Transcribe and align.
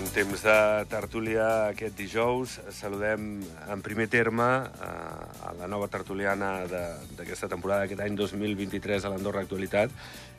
En 0.00 0.06
temps 0.14 0.42
de 0.42 0.56
tertúlia 0.88 1.44
aquest 1.68 1.94
dijous. 1.98 2.54
Saludem 2.72 3.42
en 3.70 3.82
primer 3.84 4.06
terme 4.08 4.46
eh, 4.64 5.46
a 5.46 5.52
la 5.58 5.68
nova 5.68 5.88
tertuliana 5.92 6.64
de- 6.66 6.96
d'aquesta 7.18 7.48
temporada, 7.52 7.84
aquest 7.84 8.00
any 8.00 8.16
2023 8.16 9.04
a 9.04 9.10
l'Andorra 9.12 9.42
Actualitat. 9.44 9.92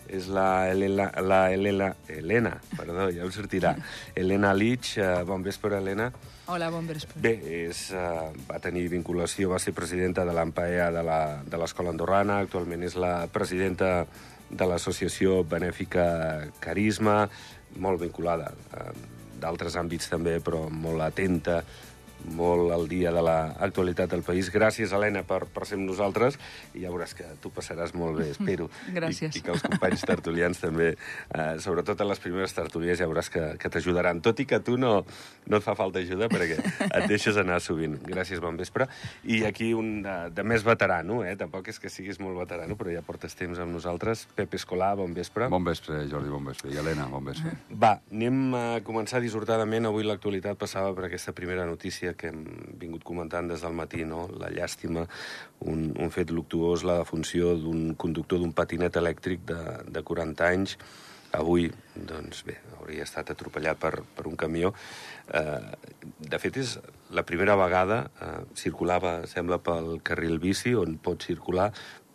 És 0.09 0.27
la 0.27 0.67
Helena, 0.71 1.05
la 1.21 1.51
Helena, 1.53 1.91
Helena, 2.09 2.55
perdó, 2.75 3.05
ja 3.13 3.21
em 3.23 3.31
sortirà. 3.31 3.75
Helena 4.17 4.51
Lich, 4.53 4.97
eh, 4.97 5.21
bon 5.29 5.43
vespre, 5.45 5.77
Helena. 5.77 6.09
Hola, 6.51 6.71
bon 6.73 6.87
vespre. 6.89 7.21
Bé, 7.21 7.35
és, 7.69 7.91
uh, 7.95 8.33
va 8.49 8.57
tenir 8.59 8.87
vinculació, 8.91 9.53
va 9.53 9.59
ser 9.61 9.71
presidenta 9.77 10.25
de 10.25 10.33
l'AMPAEA 10.35 10.89
de 10.91 11.03
la- 11.05 11.43
de 11.45 11.57
l'Escola 11.61 11.93
Andorrana, 11.93 12.39
actualment 12.41 12.83
és 12.83 12.97
la 12.99 13.27
presidenta 13.31 14.05
de 14.49 14.65
l'associació 14.67 15.45
benèfica 15.47 16.49
Carisma, 16.59 17.29
molt 17.77 18.01
vinculada 18.01 18.51
a 18.75 18.89
d'altres 19.41 19.77
àmbits 19.79 20.11
també, 20.11 20.37
però 20.43 20.67
molt 20.71 21.03
atenta, 21.05 21.61
molt 22.35 22.71
al 22.73 22.87
dia 22.91 23.11
de 23.13 23.21
l'actualitat 23.23 24.11
del 24.11 24.23
país. 24.25 24.51
Gràcies, 24.53 24.93
Helena, 24.93 25.23
per, 25.27 25.43
per 25.51 25.65
ser 25.67 25.79
amb 25.79 25.87
nosaltres, 25.89 26.37
i 26.75 26.85
ja 26.85 26.91
veuràs 26.93 27.15
que 27.17 27.27
tu 27.43 27.51
passaràs 27.53 27.95
molt 27.97 28.19
bé, 28.19 28.29
espero. 28.35 28.69
Gràcies. 28.97 29.35
I, 29.35 29.41
i 29.41 29.45
que 29.45 29.53
els 29.55 29.65
companys 29.65 30.05
tertulians 30.07 30.61
també, 30.61 30.93
eh, 30.95 31.53
sobretot 31.63 32.01
en 32.01 32.11
les 32.11 32.21
primeres 32.23 32.55
tertulies, 32.57 32.99
ja 33.01 33.09
veuràs 33.09 33.31
que, 33.33 33.45
que 33.61 33.71
t'ajudaran. 33.73 34.21
Tot 34.25 34.39
i 34.43 34.47
que 34.49 34.61
a 34.61 34.63
tu 34.65 34.77
no, 34.81 34.93
no 35.47 35.59
et 35.59 35.65
fa 35.65 35.75
falta 35.79 36.01
ajuda, 36.01 36.29
perquè 36.31 36.59
et 36.87 37.07
deixes 37.11 37.37
anar 37.41 37.61
sovint. 37.63 37.97
Gràcies, 38.07 38.41
bon 38.43 38.59
vespre. 38.59 38.87
I 39.23 39.43
aquí 39.49 39.71
un 39.77 40.01
de, 40.05 40.17
de 40.35 40.45
més 40.47 40.65
veterano, 40.67 41.21
eh? 41.27 41.35
tampoc 41.39 41.71
és 41.71 41.81
que 41.81 41.91
siguis 41.91 42.19
molt 42.21 42.39
veterano, 42.39 42.77
però 42.79 42.93
ja 42.93 43.03
portes 43.05 43.35
temps 43.37 43.59
amb 43.61 43.73
nosaltres. 43.75 44.27
Pep 44.37 44.55
Escolà, 44.57 44.93
bon 44.99 45.15
vespre. 45.17 45.49
Bon 45.51 45.63
vespre, 45.65 46.03
Jordi, 46.11 46.31
bon 46.31 46.45
vespre. 46.47 46.71
I 46.73 46.79
Helena, 46.81 47.07
bon 47.11 47.25
vespre. 47.25 47.55
Va, 47.71 47.95
anem 48.13 48.41
a 48.57 48.65
començar 48.85 49.21
dissortadament. 49.23 49.89
Avui 49.89 50.05
l'actualitat 50.07 50.59
passava 50.59 50.93
per 50.97 51.07
aquesta 51.07 51.33
primera 51.37 51.65
notícia 51.69 52.10
que 52.17 52.31
hem 52.31 52.41
vingut 52.81 53.05
comentant 53.07 53.47
des 53.51 53.61
del 53.65 53.75
matí, 53.77 54.03
no? 54.07 54.25
La 54.39 54.49
llàstima, 54.53 55.05
un, 55.67 55.91
un 55.97 56.11
fet 56.13 56.33
luctuós, 56.33 56.85
la 56.87 56.99
defunció 57.01 57.55
d'un 57.59 57.93
conductor 57.99 58.41
d'un 58.41 58.53
patinet 58.57 58.99
elèctric 59.01 59.45
de, 59.47 59.61
de 59.87 60.03
40 60.03 60.49
anys. 60.49 60.75
Avui, 61.37 61.69
doncs 61.95 62.41
bé, 62.43 62.57
hauria 62.79 63.05
estat 63.07 63.29
atropellat 63.31 63.79
per, 63.79 63.93
per 64.17 64.25
un 64.27 64.35
camió. 64.35 64.73
Eh, 65.31 65.61
de 66.19 66.39
fet, 66.43 66.59
és 66.59 66.75
la 67.15 67.23
primera 67.23 67.55
vegada, 67.59 68.01
eh, 68.19 68.33
circulava, 68.59 69.21
sembla, 69.31 69.61
pel 69.63 70.01
carril 70.03 70.41
bici, 70.43 70.75
on 70.75 70.97
pot 70.99 71.23
circular, 71.23 71.69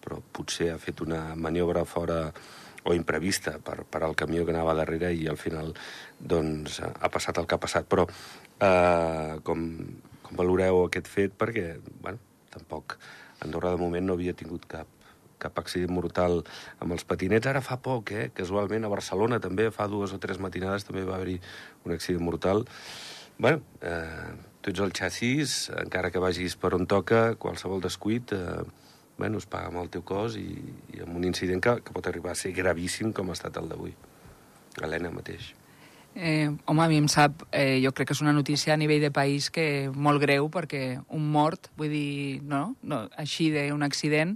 però 0.04 0.20
potser 0.36 0.70
ha 0.74 0.78
fet 0.78 1.00
una 1.02 1.30
maniobra 1.34 1.86
fora 1.88 2.20
o 2.86 2.94
imprevista 2.94 3.58
per, 3.58 3.82
per 3.90 4.04
al 4.06 4.14
camió 4.14 4.44
que 4.46 4.54
anava 4.54 4.76
darrere 4.78 5.10
i 5.14 5.26
al 5.26 5.38
final 5.40 5.72
doncs, 6.18 6.78
ha 6.84 7.10
passat 7.10 7.40
el 7.40 7.48
que 7.48 7.56
ha 7.56 7.62
passat. 7.62 7.88
Però 7.90 8.06
eh, 8.60 9.38
com, 9.46 9.62
com 10.22 10.38
valoreu 10.38 10.84
aquest 10.86 11.08
fet? 11.10 11.36
Perquè, 11.38 11.76
bueno, 12.02 12.22
tampoc 12.54 12.98
Andorra 13.44 13.74
de 13.74 13.80
moment 13.80 14.06
no 14.06 14.16
havia 14.16 14.32
tingut 14.36 14.64
cap, 14.70 14.88
cap 15.42 15.58
accident 15.60 15.92
mortal 15.92 16.40
amb 16.80 16.96
els 16.96 17.04
patinets. 17.04 17.48
Ara 17.50 17.62
fa 17.64 17.78
poc, 17.82 18.12
eh? 18.12 18.30
casualment, 18.34 18.86
a 18.86 18.92
Barcelona 18.92 19.40
també, 19.42 19.68
fa 19.74 19.88
dues 19.92 20.14
o 20.16 20.20
tres 20.22 20.40
matinades 20.42 20.88
també 20.88 21.04
va 21.04 21.18
haver-hi 21.18 21.38
un 21.84 21.96
accident 21.96 22.24
mortal. 22.24 22.66
bueno, 23.38 23.60
eh, 23.82 24.32
tu 24.62 24.70
ets 24.72 24.80
el 24.80 24.92
xassís, 24.96 25.68
encara 25.76 26.10
que 26.10 26.18
vagis 26.18 26.56
per 26.56 26.72
on 26.74 26.86
toca, 26.86 27.36
qualsevol 27.36 27.80
descuit... 27.84 28.32
Eh, 28.32 28.64
bueno, 29.16 29.38
es 29.38 29.46
paga 29.48 29.70
amb 29.70 29.80
el 29.80 29.86
teu 29.88 30.02
cos 30.04 30.34
i, 30.36 30.50
i 30.92 31.00
amb 31.00 31.16
un 31.16 31.24
incident 31.24 31.62
que, 31.64 31.78
que 31.80 31.94
pot 31.96 32.04
arribar 32.04 32.34
a 32.34 32.36
ser 32.36 32.52
gravíssim 32.52 33.14
com 33.16 33.30
ha 33.30 33.36
estat 33.38 33.56
el 33.56 33.70
d'avui. 33.70 33.94
Helena 34.82 35.08
mateix. 35.08 35.54
Eh, 36.18 36.50
home, 36.64 36.82
a 36.82 36.88
mi 36.88 36.96
em 36.96 37.08
sap, 37.12 37.42
eh, 37.52 37.76
jo 37.84 37.90
crec 37.92 38.08
que 38.08 38.14
és 38.16 38.22
una 38.24 38.32
notícia 38.32 38.72
a 38.72 38.78
nivell 38.80 39.02
de 39.04 39.10
país 39.12 39.50
que 39.52 39.90
molt 39.92 40.22
greu, 40.22 40.48
perquè 40.48 41.02
un 41.12 41.26
mort, 41.28 41.68
vull 41.76 41.92
dir, 41.92 42.40
no, 42.40 42.70
no 42.80 43.02
així 43.20 43.50
d'un 43.52 43.84
accident, 43.84 44.32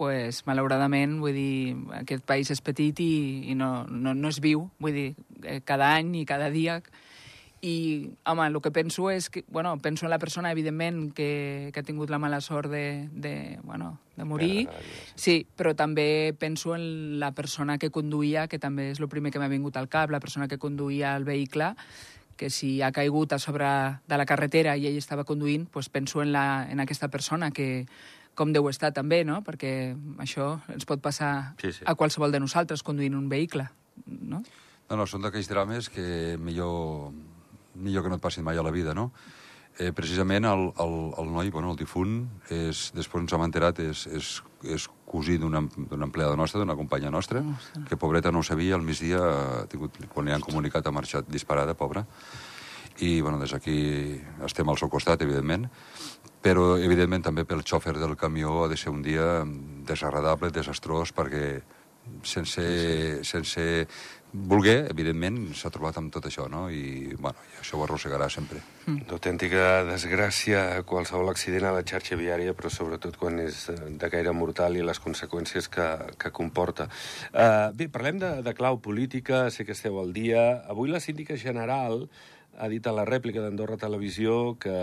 pues, 0.00 0.40
malauradament, 0.48 1.18
vull 1.20 1.36
dir, 1.36 1.76
aquest 1.98 2.24
país 2.24 2.48
és 2.48 2.64
petit 2.64 3.04
i, 3.04 3.12
i 3.52 3.54
no, 3.54 3.84
no, 3.84 4.14
no 4.16 4.32
es 4.32 4.40
viu, 4.40 4.70
vull 4.80 4.96
dir, 4.96 5.10
eh, 5.44 5.60
cada 5.60 5.92
any 5.98 6.22
i 6.22 6.24
cada 6.24 6.48
dia 6.48 6.78
i, 7.60 8.10
home, 8.24 8.46
el 8.46 8.60
que 8.64 8.70
penso 8.72 9.10
és 9.12 9.28
que, 9.28 9.44
bueno, 9.48 9.76
penso 9.78 10.06
en 10.06 10.10
la 10.10 10.18
persona, 10.18 10.52
evidentment, 10.52 11.12
que, 11.12 11.70
que 11.74 11.80
ha 11.80 11.84
tingut 11.84 12.08
la 12.10 12.18
mala 12.18 12.40
sort 12.40 12.70
de, 12.72 13.08
de, 13.12 13.58
bueno, 13.62 13.98
de 14.16 14.24
morir, 14.24 14.68
sí, 15.14 15.46
però 15.56 15.74
també 15.76 16.34
penso 16.38 16.74
en 16.74 17.18
la 17.20 17.32
persona 17.32 17.76
que 17.78 17.90
conduïa, 17.90 18.46
que 18.48 18.58
també 18.58 18.90
és 18.94 19.00
el 19.00 19.10
primer 19.12 19.32
que 19.32 19.42
m'ha 19.42 19.50
vingut 19.52 19.76
al 19.76 19.90
cap, 19.92 20.10
la 20.10 20.20
persona 20.20 20.48
que 20.48 20.58
conduïa 20.58 21.16
el 21.16 21.28
vehicle, 21.28 21.74
que 22.40 22.48
si 22.48 22.80
ha 22.80 22.92
caigut 22.92 23.34
a 23.34 23.38
sobre 23.38 23.68
de 24.08 24.16
la 24.16 24.24
carretera 24.24 24.72
i 24.80 24.86
ell 24.88 24.96
estava 24.96 25.26
conduint, 25.28 25.66
doncs 25.68 25.90
penso 25.92 26.22
en, 26.24 26.32
la, 26.32 26.64
en 26.70 26.80
aquesta 26.80 27.10
persona 27.12 27.50
que 27.52 27.84
com 28.32 28.54
deu 28.54 28.70
estar 28.70 28.88
també, 28.96 29.20
no? 29.28 29.42
Perquè 29.44 29.92
això 30.24 30.54
ens 30.72 30.86
pot 30.88 31.02
passar 31.04 31.52
Sí, 31.60 31.74
sí. 31.76 31.84
a 31.84 31.92
qualsevol 31.94 32.32
de 32.32 32.40
nosaltres 32.40 32.80
conduint 32.82 33.18
un 33.18 33.28
vehicle, 33.28 33.68
no? 34.06 34.40
No, 34.88 34.96
no, 34.96 35.04
són 35.06 35.20
d'aquells 35.22 35.50
drames 35.50 35.90
que 35.92 36.38
millor, 36.40 37.12
millor 37.74 38.04
que 38.04 38.10
no 38.12 38.18
et 38.18 38.24
passin 38.24 38.44
mai 38.44 38.58
a 38.58 38.64
la 38.66 38.74
vida, 38.74 38.94
no? 38.94 39.10
Eh, 39.78 39.92
precisament 39.96 40.44
el, 40.44 40.66
el, 40.82 40.94
el 41.22 41.30
noi, 41.32 41.50
bueno, 41.50 41.70
el 41.72 41.78
difunt, 41.78 42.24
és, 42.52 42.90
després 42.92 43.22
ens 43.22 43.32
hem 43.32 43.44
enterat, 43.46 43.78
és, 43.80 44.02
és, 44.12 44.32
és 44.76 44.86
cosí 45.08 45.38
d'una 45.40 45.62
empleada 45.62 46.36
nostra, 46.36 46.60
d'una 46.60 46.76
companya 46.76 47.12
nostra, 47.14 47.40
que 47.88 47.96
pobreta 47.96 48.32
no 48.34 48.42
ho 48.42 48.46
sabia, 48.46 48.74
al 48.76 48.84
migdia, 48.84 49.22
ha 49.22 49.64
tingut, 49.70 49.96
quan 50.12 50.28
li 50.28 50.34
han 50.36 50.44
comunicat, 50.44 50.84
ha 50.84 50.92
marxat 50.92 51.30
disparada, 51.32 51.78
pobra. 51.78 52.04
I, 53.00 53.22
bueno, 53.24 53.38
des 53.40 53.54
d'aquí 53.54 53.78
estem 54.44 54.68
al 54.68 54.76
seu 54.76 54.90
costat, 54.92 55.22
evidentment, 55.24 55.70
però, 56.44 56.74
evidentment, 56.76 57.24
també 57.24 57.46
pel 57.48 57.64
xòfer 57.64 57.96
del 57.96 58.18
camió 58.20 58.64
ha 58.64 58.68
de 58.68 58.76
ser 58.76 58.92
un 58.92 59.00
dia 59.06 59.46
desagradable, 59.88 60.52
desastrós, 60.52 61.14
perquè 61.16 61.60
sense, 62.22 63.24
sense 63.24 63.86
voler, 64.32 64.86
evidentment, 64.90 65.38
s'ha 65.58 65.70
trobat 65.74 65.98
amb 66.00 66.12
tot 66.14 66.26
això, 66.28 66.46
no? 66.50 66.68
I, 66.70 67.14
bueno, 67.18 67.38
i 67.52 67.60
això 67.62 67.78
ho 67.78 67.84
arrossegarà 67.84 68.28
sempre. 68.30 68.62
D'autèntica 68.86 69.84
desgràcia 69.88 70.82
qualsevol 70.88 71.30
accident 71.32 71.68
a 71.68 71.74
la 71.76 71.84
xarxa 71.86 72.18
viària, 72.18 72.54
però 72.58 72.70
sobretot 72.72 73.18
quan 73.20 73.38
és 73.42 73.62
eh, 73.72 73.78
de 74.00 74.10
gaire 74.12 74.34
mortal 74.36 74.78
i 74.78 74.84
les 74.86 75.02
conseqüències 75.02 75.70
que, 75.72 75.88
que 76.18 76.32
comporta. 76.34 76.88
Uh, 77.30 77.70
bé, 77.76 77.90
parlem 77.92 78.20
de, 78.22 78.34
de 78.46 78.54
clau 78.56 78.80
política, 78.82 79.48
sé 79.50 79.66
que 79.66 79.76
esteu 79.76 79.98
al 80.00 80.14
dia. 80.16 80.62
Avui 80.70 80.90
la 80.90 81.02
síndica 81.02 81.38
general 81.38 82.06
ha 82.60 82.68
dit 82.68 82.86
a 82.86 82.94
la 82.94 83.06
rèplica 83.08 83.42
d'Andorra 83.42 83.78
Televisió 83.80 84.56
que 84.60 84.76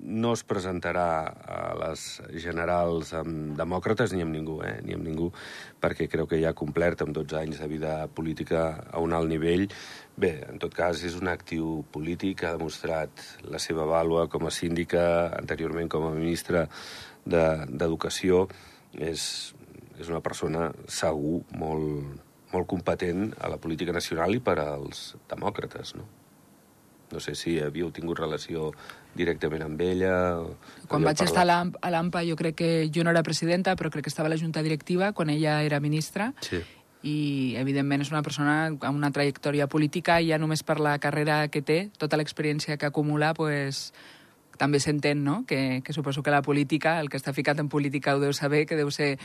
no 0.00 0.32
es 0.34 0.42
presentarà 0.44 1.06
a 1.46 1.60
les 1.78 2.04
generals 2.42 3.12
amb 3.16 3.54
demòcrates 3.58 4.12
ni 4.14 4.24
amb 4.24 4.34
ningú, 4.34 4.58
eh? 4.66 4.80
ni 4.84 4.96
amb 4.96 5.06
ningú, 5.06 5.30
perquè 5.80 6.08
creu 6.10 6.28
que 6.30 6.40
ja 6.42 6.50
ha 6.52 6.58
complert 6.58 7.04
amb 7.04 7.14
12 7.16 7.38
anys 7.40 7.60
de 7.62 7.68
vida 7.70 7.94
política 8.08 8.64
a 8.90 9.02
un 9.02 9.14
alt 9.16 9.30
nivell. 9.30 9.68
Bé, 10.20 10.32
en 10.50 10.58
tot 10.62 10.74
cas, 10.76 11.04
és 11.06 11.16
un 11.16 11.30
actiu 11.32 11.80
polític, 11.94 12.44
ha 12.44 12.56
demostrat 12.58 13.24
la 13.48 13.62
seva 13.62 13.86
vàlua 13.88 14.28
com 14.28 14.46
a 14.46 14.54
síndica, 14.54 15.04
anteriorment 15.38 15.88
com 15.88 16.08
a 16.08 16.14
ministra 16.16 16.66
de- 17.24 17.66
d'Educació. 17.70 18.46
És, 18.98 19.54
és 20.00 20.08
una 20.08 20.20
persona 20.20 20.72
segur 20.88 21.44
molt, 21.54 22.18
molt 22.52 22.66
competent 22.66 23.30
a 23.38 23.48
la 23.52 23.60
política 23.62 23.94
nacional 23.94 24.34
i 24.34 24.42
per 24.42 24.58
als 24.58 25.14
demòcrates, 25.30 25.94
no? 25.94 26.19
No 27.12 27.20
sé 27.20 27.34
si 27.34 27.58
havíeu 27.58 27.90
tingut 27.90 28.18
relació 28.18 28.72
directament 29.14 29.62
amb 29.66 29.80
ella... 29.82 30.12
Quan 30.86 31.02
vaig 31.02 31.18
estar 31.18 31.42
parlat. 31.42 31.46
l'AMP- 31.50 31.78
a 31.82 31.90
l'AMPA, 31.90 32.22
jo 32.28 32.36
crec 32.38 32.54
que 32.54 32.68
jo 32.94 33.02
no 33.02 33.10
era 33.10 33.22
presidenta, 33.26 33.74
però 33.76 33.90
crec 33.90 34.04
que 34.06 34.12
estava 34.12 34.28
a 34.28 34.30
la 34.34 34.38
junta 34.38 34.62
directiva 34.62 35.12
quan 35.12 35.30
ella 35.30 35.62
era 35.66 35.80
ministra, 35.80 36.32
Sí. 36.40 36.62
i 37.02 37.54
evidentment 37.56 38.02
és 38.04 38.10
una 38.12 38.22
persona 38.22 38.66
amb 38.68 38.94
una 38.96 39.10
trajectòria 39.10 39.66
política, 39.66 40.20
i 40.20 40.28
ja 40.30 40.38
només 40.38 40.62
per 40.62 40.78
la 40.78 40.98
carrera 40.98 41.48
que 41.48 41.62
té, 41.62 41.90
tota 41.98 42.16
l'experiència 42.20 42.76
que 42.76 42.86
acumula, 42.86 43.34
pues, 43.34 43.92
també 44.60 44.78
s'entén, 44.78 45.24
no?, 45.24 45.44
que, 45.48 45.80
que 45.82 45.92
suposo 45.96 46.22
que 46.22 46.30
la 46.30 46.42
política, 46.42 47.00
el 47.00 47.08
que 47.08 47.16
està 47.16 47.32
ficat 47.32 47.58
en 47.58 47.70
política 47.72 48.14
ho 48.14 48.20
deu 48.20 48.34
saber, 48.36 48.66
que 48.68 48.76
deu 48.76 48.90
ser 48.92 49.18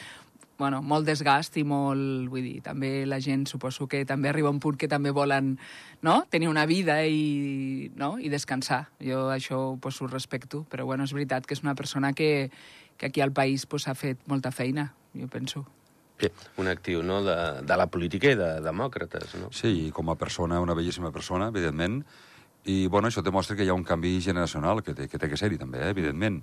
bueno, 0.57 0.81
molt 0.81 1.07
desgast 1.07 1.57
i 1.57 1.63
molt... 1.67 2.29
Vull 2.31 2.43
dir, 2.45 2.59
també 2.65 3.05
la 3.05 3.19
gent 3.23 3.45
suposo 3.49 3.87
que 3.91 4.03
també 4.07 4.29
arriba 4.29 4.51
un 4.53 4.59
punt 4.63 4.77
que 4.79 4.89
també 4.91 5.11
volen 5.15 5.55
no? 6.01 6.17
tenir 6.29 6.49
una 6.49 6.65
vida 6.65 7.01
i, 7.05 7.91
no? 7.95 8.15
i 8.19 8.31
descansar. 8.31 8.85
Jo 9.03 9.29
això 9.33 9.77
pues, 9.81 10.01
ho 10.01 10.07
respecto, 10.07 10.65
però 10.71 10.85
bueno, 10.85 11.05
és 11.05 11.13
veritat 11.15 11.45
que 11.45 11.57
és 11.57 11.63
una 11.63 11.75
persona 11.75 12.13
que, 12.13 12.49
que 12.97 13.07
aquí 13.07 13.21
al 13.21 13.33
país 13.33 13.65
pues, 13.65 13.87
ha 13.87 13.95
fet 13.95 14.21
molta 14.27 14.51
feina, 14.51 14.93
jo 15.13 15.27
penso. 15.31 15.65
Bé, 16.15 16.31
un 16.57 16.69
actiu 16.71 17.01
no? 17.03 17.19
de, 17.25 17.35
de 17.67 17.75
la 17.75 17.89
política 17.91 18.31
i 18.31 18.39
de 18.39 18.53
demòcrates, 18.63 19.35
no? 19.41 19.51
Sí, 19.51 19.73
i 19.87 19.91
com 19.91 20.09
a 20.09 20.15
persona, 20.15 20.61
una 20.63 20.75
bellíssima 20.77 21.11
persona, 21.11 21.49
evidentment, 21.51 21.99
i 22.65 22.85
bueno, 22.87 23.09
això 23.09 23.21
demostra 23.21 23.57
que 23.57 23.65
hi 23.65 23.69
ha 23.69 23.75
un 23.77 23.83
canvi 23.85 24.15
generacional 24.23 24.81
que 24.81 24.95
té 24.97 25.09
que, 25.11 25.19
té 25.21 25.29
que 25.29 25.37
ser-hi 25.37 25.59
també, 25.61 25.83
eh, 25.83 25.91
evidentment. 25.93 26.39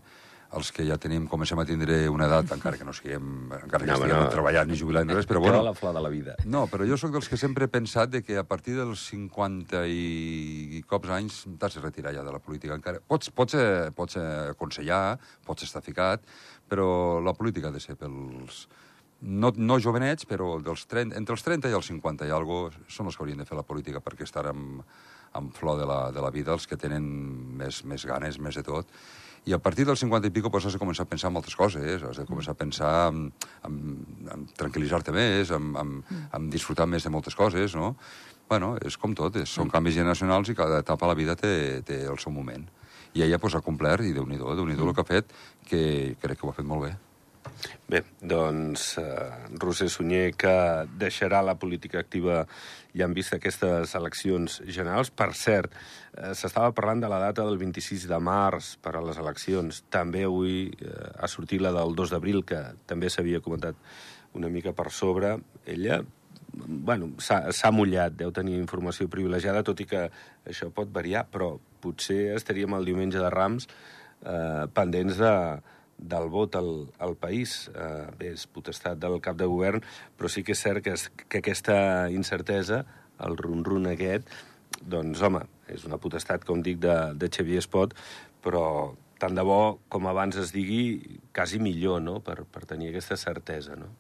Els 0.52 0.68
que 0.72 0.84
ja 0.84 0.98
tenim, 1.00 1.24
comencem 1.30 1.58
a 1.58 1.64
tindre 1.64 1.96
una 2.12 2.26
edat, 2.28 2.50
encara 2.52 2.76
que 2.76 2.84
no 2.84 2.92
siguem, 2.92 3.48
encara 3.56 3.80
que 3.80 3.86
No, 3.88 3.94
estiguem 3.96 4.18
no. 4.20 4.28
treballant 4.34 4.68
ni 4.68 4.76
jubilant 4.76 5.06
ni 5.08 5.14
res, 5.16 5.26
però 5.26 5.40
Bueno. 5.40 5.56
bueno, 5.58 5.70
la 5.70 5.74
flor 5.74 5.94
de 5.94 6.02
la 6.04 6.08
vida. 6.12 6.34
no, 6.44 6.66
però 6.68 6.84
jo 6.86 6.96
sóc 7.00 7.10
dels 7.12 7.28
que 7.28 7.36
sempre 7.40 7.64
he 7.64 7.68
pensat 7.68 8.10
de 8.10 8.22
que 8.22 8.36
a 8.36 8.44
partir 8.44 8.74
dels 8.76 9.00
50 9.08 9.86
i, 9.88 10.78
i 10.78 10.82
cops 10.82 11.08
anys 11.08 11.46
t'has 11.58 11.74
de 11.74 11.80
retirar 11.80 12.12
ja 12.14 12.22
de 12.22 12.32
la 12.32 12.38
política. 12.38 12.74
Encara. 12.74 13.00
Pots, 13.06 13.30
pots, 13.30 13.54
eh, 13.54 13.90
pots 13.96 14.16
aconsellar, 14.16 15.18
pots 15.46 15.62
estar 15.64 15.80
ficat, 15.82 16.20
però 16.68 17.22
la 17.24 17.32
política 17.32 17.68
ha 17.68 17.72
de 17.72 17.80
ser 17.80 17.96
pels... 17.96 18.66
No, 19.24 19.52
no 19.56 19.76
jovenets, 19.78 20.26
però 20.26 20.56
dels 20.60 20.84
30, 20.90 21.14
entre 21.16 21.32
els 21.36 21.42
30 21.46 21.70
i 21.70 21.72
els 21.78 21.86
50 21.86 22.26
i 22.26 22.30
algo 22.34 22.72
són 22.90 23.06
els 23.06 23.16
que 23.16 23.22
haurien 23.22 23.38
de 23.38 23.44
fer 23.46 23.54
la 23.56 23.62
política 23.62 24.00
perquè 24.02 24.24
estar 24.26 24.48
amb, 24.50 24.82
amb 25.38 25.54
flor 25.54 25.78
de 25.78 25.86
la, 25.86 26.10
de 26.10 26.20
la 26.20 26.30
vida, 26.34 26.52
els 26.52 26.66
que 26.66 26.76
tenen 26.76 27.06
més, 27.56 27.84
més 27.86 28.04
ganes, 28.04 28.40
més 28.42 28.56
de 28.58 28.64
tot. 28.66 28.88
I 29.44 29.56
a 29.56 29.58
partir 29.58 29.84
dels 29.88 29.98
50 29.98 30.28
i 30.28 30.30
pico 30.30 30.50
pues, 30.54 30.66
has 30.66 30.76
de 30.76 30.78
començar 30.78 31.02
a 31.02 31.10
pensar 31.10 31.30
en 31.32 31.38
altres 31.40 31.56
coses, 31.58 32.02
has 32.06 32.20
de 32.20 32.26
començar 32.28 32.54
a 32.54 32.58
pensar 32.58 32.92
en, 33.10 33.24
en, 33.66 33.78
en 34.30 34.44
tranquil·litzar-te 34.58 35.14
més, 35.14 35.50
en, 35.50 35.72
en, 35.80 35.96
en 36.38 36.50
disfrutar 36.52 36.86
més 36.86 37.02
de 37.02 37.10
moltes 37.10 37.34
coses, 37.34 37.74
no? 37.74 37.96
Bueno, 38.48 38.76
és 38.86 38.98
com 39.00 39.16
tot, 39.18 39.40
és, 39.42 39.50
són 39.50 39.72
canvis 39.72 39.98
generacionals 39.98 40.52
i 40.52 40.58
cada 40.58 40.78
etapa 40.84 41.08
a 41.08 41.10
la 41.10 41.18
vida 41.18 41.34
té, 41.38 41.82
té 41.88 42.04
el 42.06 42.20
seu 42.22 42.34
moment. 42.34 42.68
I 43.18 43.26
ella 43.26 43.40
pues, 43.42 43.56
ha 43.58 43.64
complert, 43.66 44.06
i 44.06 44.14
déu-n'hi-do, 44.14 44.54
déu 44.54 44.68
nhi 44.68 44.78
déu 44.78 44.92
el 44.92 44.94
que 44.94 45.02
ha 45.02 45.10
fet, 45.10 45.34
que 45.66 45.82
crec 46.22 46.38
que 46.38 46.46
ho 46.46 46.52
ha 46.54 46.60
fet 46.60 46.68
molt 46.68 46.86
bé. 46.86 46.94
Bé, 47.92 48.02
doncs 48.20 48.96
eh, 49.02 49.30
Roser 49.60 49.88
Sunyer, 49.92 50.32
que 50.38 50.54
deixarà 51.00 51.42
la 51.44 51.58
política 51.60 52.00
activa 52.00 52.46
ja 52.96 53.04
han 53.04 53.16
vist 53.16 53.34
aquestes 53.36 53.92
eleccions 53.98 54.60
generals. 54.64 55.10
Per 55.10 55.30
cert, 55.36 55.74
eh, 56.14 56.32
s'estava 56.38 56.72
parlant 56.76 57.02
de 57.02 57.10
la 57.12 57.20
data 57.20 57.44
del 57.44 57.58
26 57.60 58.06
de 58.08 58.20
març 58.22 58.76
per 58.82 58.94
a 58.96 59.04
les 59.04 59.20
eleccions. 59.20 59.82
També 59.92 60.24
avui 60.28 60.70
eh, 60.72 60.96
ha 61.18 61.28
sortit 61.28 61.60
la 61.64 61.74
del 61.76 61.94
2 61.98 62.14
d'abril, 62.14 62.44
que 62.48 62.62
també 62.86 63.10
s'havia 63.12 63.42
comentat 63.44 63.76
una 64.38 64.48
mica 64.48 64.72
per 64.72 64.88
sobre. 64.90 65.36
Ella 65.66 66.02
bueno, 66.52 67.10
s'ha 67.20 67.70
mullat, 67.72 68.12
deu 68.16 68.32
tenir 68.32 68.58
informació 68.58 69.08
privilegiada, 69.08 69.64
tot 69.64 69.80
i 69.80 69.86
que 69.88 70.06
això 70.48 70.68
pot 70.74 70.90
variar, 70.92 71.24
però 71.32 71.54
potser 71.80 72.34
estaríem 72.36 72.76
el 72.76 72.84
diumenge 72.84 73.20
de 73.20 73.30
Rams 73.32 73.68
eh, 73.68 74.66
pendents 74.76 75.16
de, 75.16 75.32
del 76.02 76.28
vot 76.32 76.56
al, 76.58 76.72
al 76.98 77.16
país. 77.16 77.70
Eh, 77.74 78.08
bé, 78.18 78.32
és 78.36 78.46
potestat 78.50 79.00
del 79.00 79.20
cap 79.24 79.38
de 79.38 79.48
govern, 79.50 79.84
però 80.18 80.30
sí 80.32 80.44
que 80.46 80.56
és 80.56 80.62
cert 80.62 80.84
que, 80.84 80.96
que 81.28 81.42
aquesta 81.42 82.10
incertesa, 82.12 82.82
el 83.22 83.38
run-run 83.38 83.86
aquest, 83.90 84.28
doncs, 84.82 85.22
home, 85.22 85.44
és 85.70 85.86
una 85.86 86.00
potestat, 86.02 86.44
com 86.44 86.62
dic, 86.62 86.80
de, 86.82 86.96
de 87.18 87.30
Xavier 87.32 87.62
Espot, 87.62 87.94
però 88.42 88.64
tant 89.22 89.36
de 89.38 89.44
bo 89.46 89.78
com 89.92 90.08
abans 90.10 90.36
es 90.40 90.50
digui, 90.54 91.20
quasi 91.34 91.62
millor, 91.62 92.02
no?, 92.02 92.18
per, 92.24 92.42
per 92.50 92.64
tenir 92.66 92.90
aquesta 92.90 93.18
certesa, 93.20 93.78
no? 93.78 93.92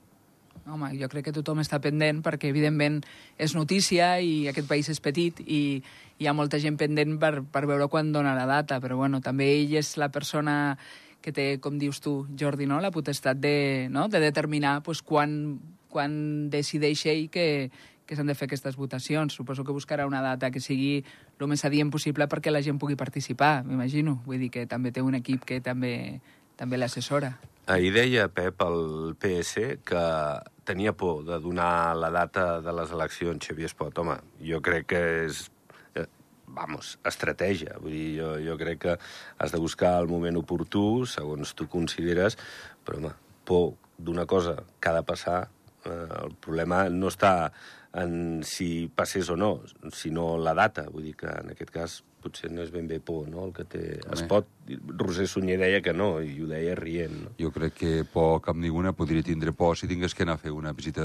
Home, 0.62 0.92
jo 0.94 1.08
crec 1.10 1.26
que 1.26 1.34
tothom 1.34 1.58
està 1.58 1.80
pendent 1.82 2.20
perquè, 2.22 2.50
evidentment, 2.52 3.00
és 3.34 3.54
notícia 3.56 4.14
i 4.22 4.46
aquest 4.50 4.68
país 4.70 4.90
és 4.92 5.00
petit 5.02 5.40
i 5.42 5.82
hi 6.22 6.28
ha 6.28 6.34
molta 6.38 6.60
gent 6.62 6.76
pendent 6.78 7.16
per, 7.22 7.40
per 7.42 7.64
veure 7.66 7.88
quan 7.90 8.12
dona 8.14 8.36
la 8.38 8.46
data, 8.46 8.78
però 8.82 9.00
bueno, 9.00 9.18
també 9.24 9.48
ell 9.56 9.74
és 9.80 9.96
la 9.98 10.12
persona 10.14 10.76
que 11.22 11.32
té, 11.32 11.46
com 11.62 11.78
dius 11.78 12.02
tu, 12.02 12.26
Jordi, 12.38 12.66
no? 12.66 12.80
la 12.82 12.92
potestat 12.92 13.40
de, 13.40 13.88
no? 13.90 14.08
de 14.12 14.20
determinar 14.20 14.80
pues, 14.82 15.00
quan, 15.02 15.60
quan 15.88 16.50
decideix 16.50 17.06
ell 17.06 17.28
que, 17.32 17.70
que 18.06 18.18
s'han 18.18 18.28
de 18.28 18.36
fer 18.36 18.48
aquestes 18.50 18.76
votacions. 18.76 19.32
Suposo 19.32 19.64
que 19.64 19.72
buscarà 19.72 20.06
una 20.06 20.22
data 20.22 20.50
que 20.50 20.60
sigui 20.60 21.04
el 21.38 21.48
més 21.50 21.64
adient 21.64 21.90
possible 21.90 22.28
perquè 22.30 22.52
la 22.52 22.62
gent 22.62 22.78
pugui 22.82 22.98
participar, 22.98 23.62
m'imagino. 23.64 24.18
Vull 24.26 24.42
dir 24.42 24.50
que 24.52 24.66
també 24.70 24.92
té 24.92 25.02
un 25.02 25.16
equip 25.18 25.46
que 25.48 25.62
també, 25.64 26.20
també 26.58 26.78
l'assessora. 26.78 27.32
Ahir 27.70 27.92
deia 27.94 28.26
Pep, 28.28 28.62
el 28.66 29.14
PS, 29.22 29.78
que 29.86 30.04
tenia 30.66 30.92
por 30.92 31.22
de 31.24 31.38
donar 31.40 31.94
la 31.96 32.10
data 32.10 32.60
de 32.60 32.72
les 32.74 32.90
eleccions, 32.90 33.38
Xavier 33.46 33.70
Espot. 33.70 33.98
Home, 34.02 34.18
jo 34.42 34.58
crec 34.62 34.88
que 34.90 35.02
és, 35.28 35.46
vamos, 36.52 36.96
estratègia. 37.08 37.78
Vull 37.80 37.96
dir, 37.96 38.08
jo, 38.20 38.30
jo 38.44 38.56
crec 38.60 38.80
que 38.84 38.96
has 39.38 39.52
de 39.52 39.60
buscar 39.60 39.96
el 40.00 40.10
moment 40.10 40.38
oportú, 40.40 41.04
segons 41.08 41.54
tu 41.58 41.68
consideres, 41.72 42.38
però, 42.84 43.00
home, 43.00 43.12
por 43.48 43.74
d'una 43.98 44.26
cosa 44.26 44.56
que 44.80 44.90
ha 44.90 44.96
de 44.98 45.04
passar, 45.06 45.42
eh, 45.84 46.08
el 46.22 46.36
problema 46.40 46.84
no 46.90 47.10
està 47.10 47.52
en 47.92 48.40
si 48.46 48.88
passés 48.88 49.28
o 49.28 49.36
no, 49.36 49.60
sinó 49.92 50.36
la 50.40 50.54
data. 50.56 50.86
Vull 50.90 51.10
dir 51.10 51.16
que, 51.18 51.28
en 51.28 51.52
aquest 51.52 51.72
cas, 51.74 51.98
potser 52.22 52.52
no 52.54 52.62
és 52.64 52.70
ben 52.72 52.86
bé 52.88 53.00
por, 53.02 53.26
no?, 53.28 53.48
el 53.48 53.52
que 53.56 53.66
té... 53.68 53.82
Home. 54.06 54.16
Es 54.16 54.24
pot... 54.30 54.48
Roser 55.02 55.26
Sunyer 55.28 55.58
deia 55.60 55.82
que 55.84 55.92
no, 55.96 56.14
i 56.22 56.38
ho 56.40 56.48
deia 56.48 56.76
rient, 56.78 57.18
no? 57.26 57.34
Jo 57.40 57.50
crec 57.54 57.76
que 57.80 57.92
por 58.08 58.40
cap 58.44 58.56
ninguna 58.56 58.94
podria 58.96 59.26
tindre 59.26 59.52
por 59.52 59.76
si 59.76 59.90
tingués 59.90 60.14
que 60.14 60.24
anar 60.24 60.38
a 60.38 60.42
fer 60.44 60.54
una 60.54 60.72
visita 60.72 61.04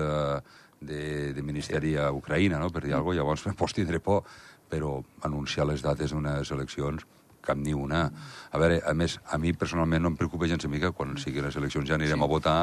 de, 0.80 1.34
de 1.34 1.42
ministeri 1.42 1.96
a 1.98 2.12
Ucraïna, 2.14 2.60
no? 2.62 2.70
per 2.70 2.86
dir 2.86 2.94
alguna 2.94 3.18
cosa, 3.18 3.20
llavors 3.22 3.48
pots 3.62 3.76
tindre 3.78 4.00
por, 4.04 4.24
però 4.70 4.98
anunciar 5.28 5.68
les 5.70 5.84
dates 5.86 6.14
d'unes 6.14 6.52
eleccions 6.52 7.06
cap 7.48 7.58
ni 7.58 7.74
una. 7.74 8.06
A 8.52 8.60
veure, 8.60 8.82
a 8.84 8.94
més, 8.98 9.18
a 9.32 9.40
mi 9.40 9.54
personalment 9.56 10.04
no 10.04 10.12
em 10.12 10.18
preocupa 10.20 10.50
gens 10.52 10.68
mica 10.68 10.92
quan 10.92 11.16
siguin 11.22 11.48
les 11.48 11.56
eleccions 11.56 11.88
ja 11.88 11.96
anirem 11.96 12.20
sí. 12.20 12.26
a 12.26 12.32
votar 12.32 12.58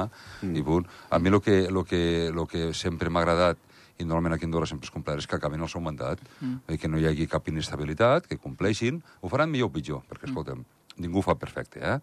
i 0.45 0.65
punt. 0.67 0.89
A 1.11 1.19
mi 1.19 1.33
el 1.33 1.41
que, 1.41 1.71
lo 1.71 1.85
que, 1.89 2.31
lo 2.35 2.47
que 2.47 2.73
sempre 2.77 3.09
m'ha 3.11 3.25
agradat 3.25 3.59
i 3.99 4.05
normalment 4.05 4.35
aquí 4.35 4.45
a 4.45 4.49
Andorra 4.51 4.67
sempre 4.67 4.89
es 4.89 4.93
compleix, 4.93 5.23
és 5.23 5.31
que 5.31 5.37
acabin 5.39 5.63
el 5.63 5.71
seu 5.71 5.81
mandat, 5.81 6.23
mm. 6.41 6.79
que 6.81 6.91
no 6.91 6.99
hi 6.99 7.07
hagi 7.07 7.29
cap 7.31 7.47
inestabilitat, 7.49 8.27
que 8.27 8.41
compleixin, 8.43 8.99
ho 9.23 9.31
faran 9.31 9.53
millor 9.53 9.71
o 9.71 9.75
pitjor, 9.77 10.03
perquè, 10.11 10.27
escolta'm, 10.31 10.65
ningú 10.99 11.23
ho 11.23 11.27
fa 11.27 11.37
perfecte, 11.39 11.79
eh? 11.79 12.01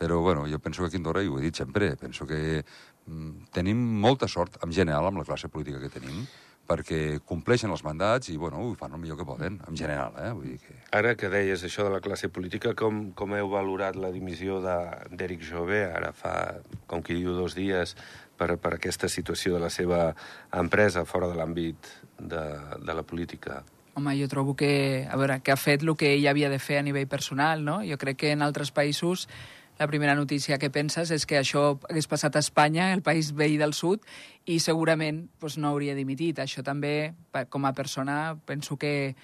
Però, 0.00 0.20
bueno, 0.24 0.46
jo 0.48 0.58
penso 0.60 0.82
que 0.82 0.88
aquí 0.88 0.96
a 0.96 1.02
Andorra, 1.02 1.22
i 1.24 1.28
ho 1.28 1.36
he 1.38 1.44
dit 1.44 1.56
sempre, 1.56 1.94
penso 2.00 2.26
que 2.28 2.38
mm, 2.62 3.52
tenim 3.52 3.80
molta 4.00 4.28
sort, 4.28 4.56
en 4.64 4.72
general, 4.72 5.10
amb 5.10 5.20
la 5.20 5.28
classe 5.28 5.52
política 5.52 5.80
que 5.80 5.92
tenim, 5.92 6.24
perquè 6.66 7.20
compleixen 7.24 7.70
els 7.70 7.84
mandats 7.86 8.28
i, 8.32 8.36
bueno, 8.36 8.58
ho 8.66 8.74
fan 8.78 8.92
el 8.96 9.00
millor 9.02 9.18
que 9.20 9.26
poden, 9.28 9.60
en 9.68 9.76
general, 9.78 10.12
eh? 10.18 10.30
Vull 10.34 10.48
dir 10.52 10.58
que... 10.62 10.74
Ara 10.98 11.14
que 11.18 11.30
deies 11.32 11.62
això 11.66 11.84
de 11.86 11.92
la 11.94 12.00
classe 12.04 12.28
política, 12.28 12.74
com, 12.74 13.12
com 13.14 13.34
heu 13.38 13.48
valorat 13.52 13.96
la 13.96 14.10
dimissió 14.14 14.60
de- 14.64 15.14
d'Eric 15.16 15.42
Jové, 15.46 15.84
ara 15.86 16.12
fa, 16.12 16.34
com 16.86 17.02
qui 17.06 17.14
diu, 17.20 17.32
dos 17.38 17.54
dies, 17.54 17.96
per, 18.36 18.56
per 18.60 18.74
aquesta 18.76 19.08
situació 19.08 19.54
de 19.54 19.62
la 19.62 19.70
seva 19.70 20.10
empresa 20.52 21.06
fora 21.08 21.30
de 21.30 21.38
l'àmbit 21.38 21.88
de, 22.18 22.42
de 22.82 22.94
la 22.94 23.02
política? 23.06 23.62
Home, 23.96 24.12
jo 24.18 24.26
trobo 24.28 24.52
que, 24.52 25.06
a 25.08 25.16
veure, 25.16 25.38
que 25.40 25.54
ha 25.54 25.56
fet 25.56 25.80
el 25.86 25.94
que 25.96 26.10
ell 26.18 26.26
havia 26.28 26.50
de 26.52 26.58
fer 26.60 26.76
a 26.76 26.82
nivell 26.84 27.06
personal, 27.08 27.62
no? 27.64 27.78
Jo 27.88 27.96
crec 27.96 28.18
que 28.20 28.32
en 28.34 28.42
altres 28.44 28.68
països 28.76 29.24
la 29.78 29.86
primera 29.86 30.14
notícia 30.14 30.58
que 30.58 30.70
penses 30.70 31.10
és 31.12 31.26
que 31.28 31.38
això 31.38 31.78
hagués 31.90 32.06
passat 32.08 32.36
a 32.36 32.40
Espanya, 32.40 32.92
el 32.94 33.02
país 33.02 33.32
veí 33.36 33.58
del 33.60 33.74
sud, 33.74 34.00
i 34.46 34.58
segurament 34.60 35.26
pues, 35.38 35.58
no 35.58 35.68
hauria 35.68 35.94
dimitit. 35.94 36.38
Això 36.40 36.62
també, 36.64 37.12
com 37.50 37.64
a 37.68 37.72
persona, 37.76 38.36
penso 38.46 38.76
que, 38.78 39.14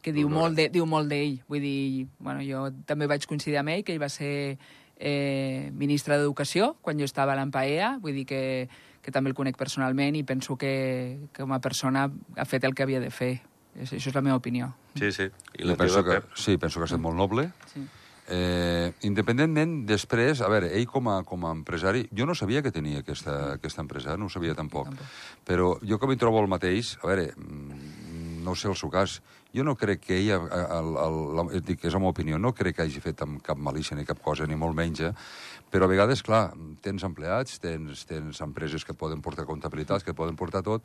que 0.00 0.12
diu 0.12 0.28
molt 0.30 0.56
de- 0.56 0.68
diu 0.72 0.86
molt 0.86 1.08
d'ell. 1.10 1.40
Vull 1.48 1.60
dir, 1.60 2.06
bueno, 2.18 2.40
jo 2.46 2.70
també 2.86 3.06
vaig 3.06 3.26
coincidir 3.26 3.58
amb 3.58 3.68
ell, 3.74 3.84
que 3.84 3.92
ell 3.92 4.00
va 4.02 4.08
ser 4.08 4.56
eh, 4.98 5.70
ministre 5.74 6.16
d'Educació 6.16 6.76
quan 6.80 6.98
jo 6.98 7.04
estava 7.04 7.32
a 7.34 7.36
l'Empaea, 7.36 7.98
vull 8.00 8.14
dir 8.16 8.24
que, 8.26 8.68
que 9.02 9.12
també 9.12 9.30
el 9.30 9.36
conec 9.36 9.56
personalment 9.60 10.16
i 10.16 10.24
penso 10.24 10.56
que, 10.56 11.28
que 11.32 11.42
com 11.44 11.52
a 11.52 11.60
persona 11.60 12.08
ha 12.36 12.44
fet 12.48 12.64
el 12.64 12.74
que 12.74 12.82
havia 12.82 13.00
de 13.00 13.10
fer. 13.10 13.42
Això 13.78 13.94
és 13.94 14.14
la 14.14 14.22
meva 14.24 14.40
opinió. 14.40 14.72
Sí, 14.98 15.12
sí. 15.12 15.28
I 15.54 15.62
Jo 15.62 15.68
la 15.68 15.76
penso 15.76 16.00
teva, 16.02 16.14
que, 16.14 16.20
Pep? 16.22 16.34
sí, 16.34 16.56
penso 16.58 16.80
que 16.80 16.84
ha 16.88 16.90
estat 16.90 17.00
molt 17.04 17.14
noble. 17.16 17.50
Sí. 17.72 17.84
Eh, 18.28 18.92
independentment, 19.08 19.86
després, 19.88 20.42
a 20.44 20.50
veure, 20.52 20.68
ell 20.76 20.84
com 20.90 21.08
a, 21.08 21.22
com 21.24 21.46
a 21.48 21.52
empresari, 21.56 22.04
jo 22.12 22.26
no 22.28 22.36
sabia 22.36 22.60
que 22.64 22.72
tenia 22.74 23.00
aquesta, 23.00 23.54
aquesta 23.54 23.80
empresa, 23.80 24.18
no 24.20 24.28
ho 24.28 24.32
sabia 24.32 24.56
tampoc. 24.58 24.90
Tampoc. 24.90 25.16
Però 25.48 25.70
jo 25.80 25.96
que 25.96 26.10
m'hi 26.10 26.20
trobo 26.20 26.42
el 26.44 26.50
mateix, 26.52 26.98
a 27.00 27.08
veure, 27.08 27.30
mm, 27.32 28.42
no 28.44 28.54
sé 28.54 28.68
el 28.68 28.76
seu 28.76 28.92
cas, 28.92 29.22
jo 29.54 29.64
no 29.64 29.76
crec 29.80 30.02
que 30.04 30.18
ella, 30.18 30.36
el, 30.36 30.90
el, 31.00 31.48
el, 31.48 31.62
dic, 31.64 31.86
és 31.88 31.94
la 31.96 32.02
meva 32.02 32.12
opinió, 32.12 32.36
no 32.36 32.52
crec 32.52 32.76
que 32.76 32.84
hagi 32.84 33.00
fet 33.00 33.24
amb 33.24 33.40
cap 33.44 33.56
malícia 33.56 33.96
ni 33.96 34.04
cap 34.04 34.20
cosa, 34.24 34.46
ni 34.46 34.60
molt 34.60 34.76
menys, 34.76 35.00
eh? 35.08 35.12
però 35.72 35.88
a 35.88 35.90
vegades, 35.90 36.22
clar, 36.24 36.50
tens 36.84 37.04
empleats, 37.04 37.58
tens, 37.60 38.04
tens 38.08 38.40
empreses 38.44 38.84
que 38.84 38.92
et 38.92 39.00
poden 39.00 39.24
portar 39.24 39.48
comptabilitats, 39.48 40.04
que 40.04 40.12
et 40.12 40.20
poden 40.20 40.36
portar 40.36 40.62
tot, 40.64 40.84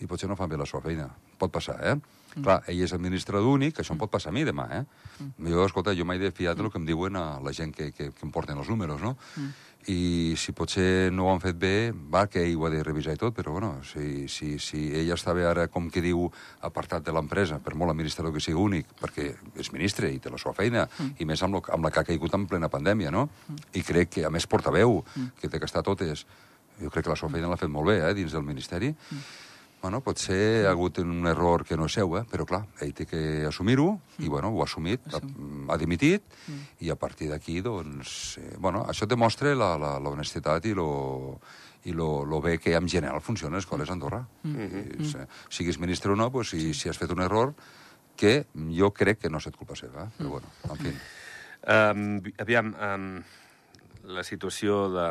i 0.00 0.08
potser 0.08 0.28
no 0.28 0.36
fan 0.36 0.52
bé 0.52 0.60
la 0.60 0.68
seva 0.68 0.84
feina. 0.84 1.08
Pot 1.42 1.54
passar, 1.58 1.78
eh? 1.82 1.96
Mm. 2.32 2.44
Clar, 2.46 2.60
ell 2.70 2.80
és 2.86 2.94
administrador 2.96 3.50
únic, 3.58 3.82
això 3.82 3.92
em 3.96 4.00
pot 4.00 4.12
passar 4.12 4.30
a 4.32 4.36
mi 4.36 4.46
demà, 4.48 4.68
eh? 4.78 4.84
Mm. 5.18 5.50
Jo, 5.52 5.66
escolta, 5.66 5.96
jo 5.98 6.06
m'he 6.08 6.20
de 6.22 6.32
fiar 6.32 6.54
del 6.56 6.70
que 6.72 6.80
em 6.80 6.86
diuen 6.88 7.18
a 7.18 7.26
la 7.44 7.52
gent 7.52 7.74
que, 7.76 7.90
que, 7.92 8.08
que 8.14 8.26
em 8.26 8.32
porten 8.32 8.58
els 8.58 8.70
números, 8.72 9.02
no? 9.04 9.16
Mm. 9.36 9.52
I 9.90 10.34
si 10.38 10.52
potser 10.54 11.10
no 11.10 11.26
ho 11.26 11.32
han 11.32 11.40
fet 11.42 11.56
bé, 11.58 11.90
va, 11.90 12.28
que 12.30 12.44
ell 12.46 12.54
ho 12.54 12.68
ha 12.68 12.70
de 12.70 12.84
revisar 12.86 13.16
i 13.16 13.18
tot, 13.18 13.34
però, 13.34 13.56
bueno, 13.56 13.72
si, 13.82 14.28
si, 14.30 14.54
si 14.62 14.84
ell 14.94 15.10
estava 15.10 15.42
ara, 15.50 15.66
com 15.66 15.90
que 15.90 16.04
diu, 16.04 16.28
apartat 16.62 17.02
de 17.02 17.14
l'empresa, 17.16 17.58
per 17.58 17.74
molt 17.74 17.90
administrador 17.90 18.30
que 18.32 18.40
sigui 18.44 18.62
únic, 18.62 18.94
perquè 19.00 19.32
és 19.58 19.72
ministre 19.74 20.12
i 20.12 20.22
té 20.22 20.30
la 20.30 20.38
seva 20.38 20.54
feina, 20.54 20.86
mm. 20.86 21.18
i 21.18 21.26
més 21.26 21.42
amb, 21.42 21.58
lo, 21.58 21.64
amb 21.74 21.88
la 21.88 21.90
que 21.90 22.00
ha 22.00 22.06
caigut 22.06 22.38
en 22.38 22.46
plena 22.46 22.70
pandèmia, 22.70 23.10
no? 23.10 23.26
Mm. 23.48 23.68
I 23.82 23.84
crec 23.90 24.14
que, 24.18 24.26
a 24.28 24.30
més, 24.30 24.46
portaveu, 24.46 25.00
mm. 25.02 25.34
que 25.42 25.50
té 25.50 25.58
que 25.58 25.66
estar 25.66 25.82
totes, 25.82 26.24
jo 26.78 26.90
crec 26.90 27.08
que 27.08 27.12
la 27.12 27.18
seva 27.18 27.34
feina 27.34 27.50
l'ha 27.50 27.58
fet 27.58 27.72
molt 27.72 27.90
bé, 27.90 27.98
eh, 28.06 28.14
dins 28.14 28.38
del 28.38 28.46
ministeri. 28.46 28.94
Mm. 28.94 29.50
Bueno, 29.82 29.98
potser 30.00 30.64
ha 30.66 30.70
hagut 30.70 31.00
un 31.02 31.26
error 31.26 31.64
que 31.66 31.74
no 31.76 31.88
és 31.88 31.96
seu, 31.98 32.12
eh? 32.20 32.22
però 32.30 32.44
clar, 32.46 32.60
ell 32.84 32.92
té 32.94 33.02
que 33.10 33.22
assumir-ho, 33.48 33.88
i 34.22 34.28
bueno, 34.30 34.52
ho 34.54 34.60
ha 34.62 34.66
assumit, 34.68 35.02
ha, 35.10 35.18
ha 35.74 35.78
dimitit, 35.80 36.22
i 36.86 36.90
a 36.92 36.94
partir 36.94 37.28
d'aquí, 37.32 37.58
doncs, 37.66 38.38
eh, 38.38 38.52
bueno, 38.62 38.84
això 38.86 39.08
demostra 39.10 39.56
la, 39.58 39.72
la, 39.82 39.96
la 39.98 40.12
i 40.70 40.74
lo, 40.78 40.86
i 41.84 41.90
lo, 41.98 42.22
lo 42.24 42.40
bé 42.40 42.58
que 42.62 42.76
en 42.78 42.86
general 42.88 43.20
funcionen 43.20 43.58
les 43.58 43.64
escoles 43.66 43.90
a 43.90 43.96
Andorra. 43.96 44.22
I, 44.46 45.04
se- 45.10 45.26
siguis 45.50 45.80
ministre 45.82 46.12
o 46.12 46.16
no, 46.16 46.30
pues, 46.30 46.50
si, 46.54 46.72
si 46.74 46.88
has 46.88 46.98
fet 46.98 47.10
un 47.10 47.20
error, 47.26 47.52
que 48.14 48.44
jo 48.78 48.92
crec 48.94 49.18
que 49.18 49.30
no 49.30 49.40
ha 49.40 49.42
estat 49.42 49.56
culpa 49.58 49.74
seva, 49.74 50.06
eh? 50.06 50.14
però 50.16 50.36
bueno, 50.36 50.46
en 50.70 50.78
fi. 50.78 50.94
Um, 51.62 52.20
aviam, 52.38 52.70
um, 52.78 53.22
la 54.14 54.22
situació 54.26 54.84
de, 54.94 55.08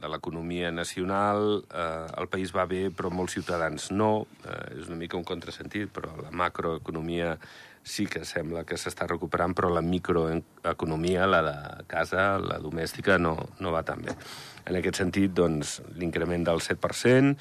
de 0.00 0.08
l'economia 0.08 0.70
nacional, 0.72 1.64
eh, 1.68 2.06
el 2.20 2.28
país 2.32 2.54
va 2.56 2.66
bé, 2.66 2.88
però 2.90 3.10
molts 3.12 3.36
ciutadans 3.36 3.90
no. 3.92 4.26
Eh, 4.44 4.80
és 4.80 4.88
una 4.88 4.98
mica 5.00 5.18
un 5.18 5.26
contrasentit, 5.28 5.90
però 5.92 6.14
la 6.22 6.32
macroeconomia 6.32 7.36
sí 7.82 8.06
que 8.06 8.24
sembla 8.28 8.64
que 8.68 8.76
s'està 8.76 9.06
recuperant, 9.08 9.54
però 9.56 9.70
la 9.72 9.84
microeconomia, 9.84 11.26
la 11.26 11.40
de 11.46 11.86
casa, 11.88 12.38
la 12.38 12.58
domèstica, 12.60 13.18
no, 13.18 13.34
no 13.60 13.72
va 13.72 13.82
tan 13.86 14.04
bé. 14.04 14.16
En 14.68 14.76
aquest 14.76 15.00
sentit, 15.00 15.32
doncs, 15.36 15.80
l'increment 15.96 16.44
del 16.44 16.60
7%, 16.64 17.32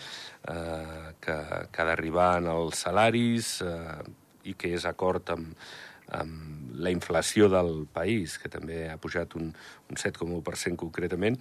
eh, 0.54 1.12
que, 1.20 1.38
que 1.72 1.84
ha 1.84 1.90
d'arribar 1.92 2.32
en 2.40 2.50
els 2.56 2.88
salaris 2.88 3.60
eh, 3.66 4.00
i 4.50 4.56
que 4.56 4.74
és 4.78 4.88
acord 4.88 5.36
amb, 5.36 5.54
amb 6.16 6.78
la 6.80 6.92
inflació 6.94 7.50
del 7.52 7.86
país, 7.92 8.38
que 8.40 8.50
també 8.52 8.86
ha 8.90 8.98
pujat 9.02 9.36
un, 9.36 9.52
un 9.90 10.00
7,1% 10.00 10.80
concretament. 10.80 11.38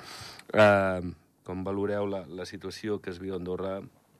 Eh, 0.52 1.12
com 1.46 1.62
valoreu 1.64 2.08
la, 2.10 2.24
la 2.28 2.44
situació 2.48 2.98
que 3.00 3.12
es 3.14 3.20
viu 3.22 3.36
a 3.36 3.38
Andorra, 3.38 3.78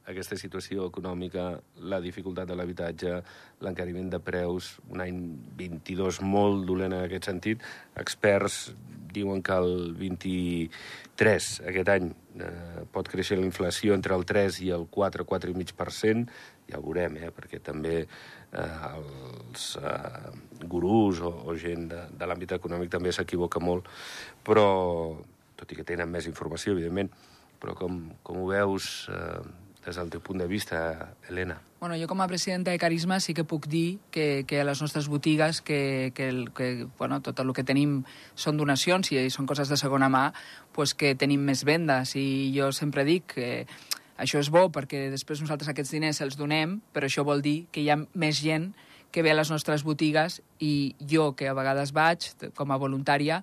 aquesta 0.09 0.39
situació 0.41 0.87
econòmica, 0.89 1.51
la 1.93 1.99
dificultat 2.01 2.49
de 2.49 2.57
l'habitatge, 2.57 3.19
l'encariment 3.65 4.09
de 4.15 4.21
preus, 4.25 4.77
un 4.89 5.03
any 5.05 5.19
22 5.59 6.23
molt 6.25 6.65
dolent 6.69 6.95
en 6.97 7.05
aquest 7.05 7.29
sentit. 7.29 7.67
Experts 8.01 8.71
diuen 9.13 9.43
que 9.45 9.59
el 9.61 9.93
23, 9.99 11.51
aquest 11.69 11.93
any, 11.93 12.09
eh, 12.41 12.87
pot 12.95 13.09
créixer 13.13 13.37
la 13.39 13.49
inflació 13.49 13.95
entre 13.95 14.17
el 14.17 14.25
3 14.25 14.63
i 14.65 14.73
el 14.73 14.87
4, 14.89 15.29
4,5%, 15.29 16.41
ja 16.69 16.81
ho 16.81 16.85
veurem, 16.85 17.17
eh, 17.21 17.31
perquè 17.35 17.61
també 17.61 18.07
eh, 18.53 18.91
els 18.95 19.71
eh, 19.83 20.65
gurús 20.65 21.21
o, 21.21 21.33
o 21.49 21.57
gent 21.59 21.89
de, 21.93 22.03
de 22.19 22.29
l'àmbit 22.29 22.57
econòmic 22.59 22.93
també 22.93 23.13
s'equivoca 23.13 23.63
molt, 23.63 23.89
però, 24.47 24.67
tot 25.59 25.73
i 25.73 25.79
que 25.79 25.87
tenen 25.87 26.11
més 26.11 26.29
informació, 26.31 26.75
evidentment, 26.77 27.11
però 27.59 27.75
com, 27.79 28.05
com 28.23 28.43
ho 28.43 28.51
veus 28.51 29.09
eh, 29.13 29.41
des 29.89 29.97
del 29.97 30.11
teu 30.11 30.21
punt 30.21 30.39
de 30.39 30.47
vista, 30.47 31.15
Helena? 31.29 31.59
Bueno, 31.81 31.97
jo 31.97 32.09
com 32.11 32.21
a 32.21 32.27
presidenta 32.29 32.73
de 32.73 32.79
Carisma 32.79 33.21
sí 33.21 33.33
que 33.35 33.45
puc 33.47 33.69
dir 33.71 33.99
que, 34.11 34.45
que 34.47 34.61
a 34.61 34.65
les 34.67 34.83
nostres 34.83 35.09
botigues, 35.09 35.63
que, 35.63 36.13
que, 36.15 36.29
el, 36.29 36.51
que 36.53 36.89
bueno, 36.99 37.21
tot 37.23 37.39
el 37.41 37.53
que 37.55 37.65
tenim 37.65 38.03
són 38.35 38.59
donacions 38.59 39.13
i 39.15 39.29
són 39.31 39.47
coses 39.47 39.71
de 39.71 39.79
segona 39.79 40.11
mà, 40.11 40.33
pues 40.75 40.95
que 40.99 41.15
tenim 41.15 41.47
més 41.47 41.65
vendes. 41.65 42.17
I 42.19 42.51
jo 42.57 42.73
sempre 42.75 43.07
dic 43.07 43.31
que 43.37 43.49
això 44.19 44.43
és 44.43 44.51
bo 44.51 44.67
perquè 44.75 45.07
després 45.13 45.41
nosaltres 45.41 45.71
aquests 45.71 45.95
diners 45.95 46.21
els 46.25 46.37
donem, 46.37 46.79
però 46.93 47.07
això 47.09 47.25
vol 47.25 47.41
dir 47.45 47.63
que 47.73 47.85
hi 47.85 47.89
ha 47.91 47.97
més 48.15 48.43
gent 48.43 48.73
que 49.15 49.23
ve 49.23 49.33
a 49.33 49.39
les 49.39 49.51
nostres 49.51 49.85
botigues 49.87 50.43
i 50.61 50.95
jo, 51.01 51.33
que 51.39 51.49
a 51.49 51.57
vegades 51.57 51.95
vaig 51.97 52.27
com 52.59 52.75
a 52.75 52.81
voluntària, 52.81 53.41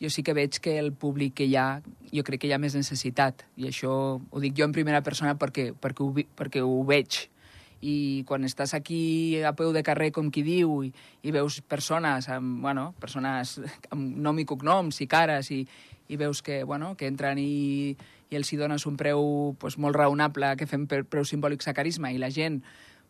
jo 0.00 0.10
sí 0.10 0.24
que 0.26 0.34
veig 0.34 0.58
que 0.62 0.78
el 0.80 0.92
públic 0.92 1.36
que 1.38 1.46
hi 1.46 1.56
ha, 1.58 1.82
jo 2.10 2.24
crec 2.26 2.42
que 2.42 2.48
hi 2.50 2.54
ha 2.56 2.62
més 2.62 2.74
necessitat. 2.74 3.44
I 3.60 3.68
això 3.68 3.92
ho 4.18 4.42
dic 4.42 4.56
jo 4.58 4.66
en 4.66 4.74
primera 4.74 5.02
persona 5.02 5.36
perquè, 5.38 5.70
perquè, 5.78 6.02
ho, 6.02 6.24
perquè 6.38 6.64
ho 6.64 6.80
veig. 6.88 7.26
I 7.82 8.22
quan 8.28 8.46
estàs 8.46 8.76
aquí 8.78 9.42
a 9.42 9.52
peu 9.58 9.72
de 9.74 9.82
carrer, 9.82 10.12
com 10.14 10.30
qui 10.30 10.44
diu, 10.46 10.82
i, 10.86 10.92
i 11.26 11.34
veus 11.34 11.60
persones, 11.66 12.28
amb, 12.30 12.60
bueno, 12.62 12.92
persones 13.02 13.58
amb 13.90 14.20
nom 14.22 14.38
i 14.38 14.46
cognoms 14.46 15.02
i 15.02 15.08
cares, 15.10 15.50
i, 15.50 15.64
i 16.08 16.16
veus 16.16 16.42
que, 16.42 16.62
bueno, 16.64 16.94
que 16.96 17.10
entren 17.10 17.40
i, 17.42 17.96
i 18.30 18.38
els 18.38 18.52
hi 18.52 18.60
dones 18.60 18.86
un 18.86 18.96
preu 19.00 19.56
pues, 19.58 19.78
molt 19.78 19.98
raonable 19.98 20.54
que 20.60 20.68
fem 20.70 20.86
per 20.86 21.02
preus 21.04 21.32
simbòlics 21.32 21.68
a 21.68 21.76
carisma 21.76 22.12
i 22.12 22.20
la 22.22 22.30
gent 22.30 22.62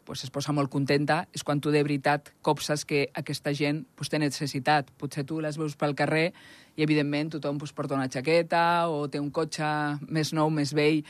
pues, 0.04 0.24
es 0.24 0.30
posa 0.34 0.52
molt 0.52 0.70
contenta, 0.70 1.26
és 1.34 1.44
quan 1.46 1.60
tu 1.62 1.70
de 1.70 1.82
veritat 1.82 2.32
copses 2.42 2.84
que 2.88 3.04
aquesta 3.14 3.52
gent 3.54 3.84
pues, 3.96 4.10
té 4.10 4.18
necessitat. 4.18 4.90
Potser 4.98 5.24
tu 5.28 5.40
les 5.40 5.58
veus 5.58 5.76
pel 5.78 5.94
carrer 5.98 6.32
i, 6.74 6.82
evidentment, 6.82 7.34
tothom 7.36 7.60
pues, 7.62 7.74
porta 7.76 7.98
una 7.98 8.10
jaqueta 8.10 8.88
o 8.90 9.06
té 9.08 9.22
un 9.22 9.30
cotxe 9.30 9.68
més 10.08 10.32
nou, 10.34 10.50
més 10.50 10.74
vell, 10.74 11.02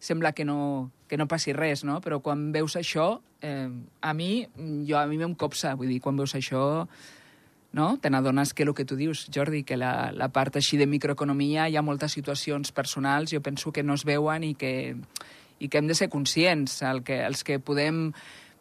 sembla 0.00 0.32
que 0.34 0.46
no, 0.48 0.90
que 1.10 1.18
no 1.18 1.26
passi 1.26 1.52
res, 1.52 1.82
no? 1.82 1.98
Però 2.00 2.20
quan 2.22 2.52
veus 2.54 2.76
això, 2.78 3.16
eh, 3.42 3.66
a 3.66 4.12
mi, 4.14 4.46
jo, 4.86 4.94
a 4.96 5.08
mi 5.10 5.18
em 5.18 5.34
copsa, 5.34 5.74
vull 5.74 5.90
dir, 5.90 5.98
quan 6.00 6.16
veus 6.16 6.36
això, 6.38 6.86
no? 7.72 7.86
Te 7.98 8.10
n'adones 8.10 8.54
que 8.54 8.62
el 8.62 8.74
que 8.78 8.86
tu 8.86 8.94
dius, 8.94 9.26
Jordi, 9.34 9.64
que 9.66 9.76
la, 9.76 10.12
la 10.14 10.30
part 10.30 10.56
així 10.56 10.78
de 10.78 10.86
microeconomia 10.86 11.68
hi 11.68 11.76
ha 11.76 11.82
moltes 11.82 12.14
situacions 12.14 12.70
personals, 12.70 13.34
jo 13.34 13.42
penso 13.42 13.74
que 13.74 13.82
no 13.82 13.98
es 13.98 14.06
veuen 14.06 14.46
i 14.46 14.54
que, 14.54 14.94
i 15.58 15.68
que 15.68 15.82
hem 15.82 15.90
de 15.90 15.98
ser 15.98 16.08
conscients. 16.10 16.80
El 16.86 17.02
que, 17.02 17.24
els 17.26 17.42
que 17.42 17.58
podem 17.58 18.12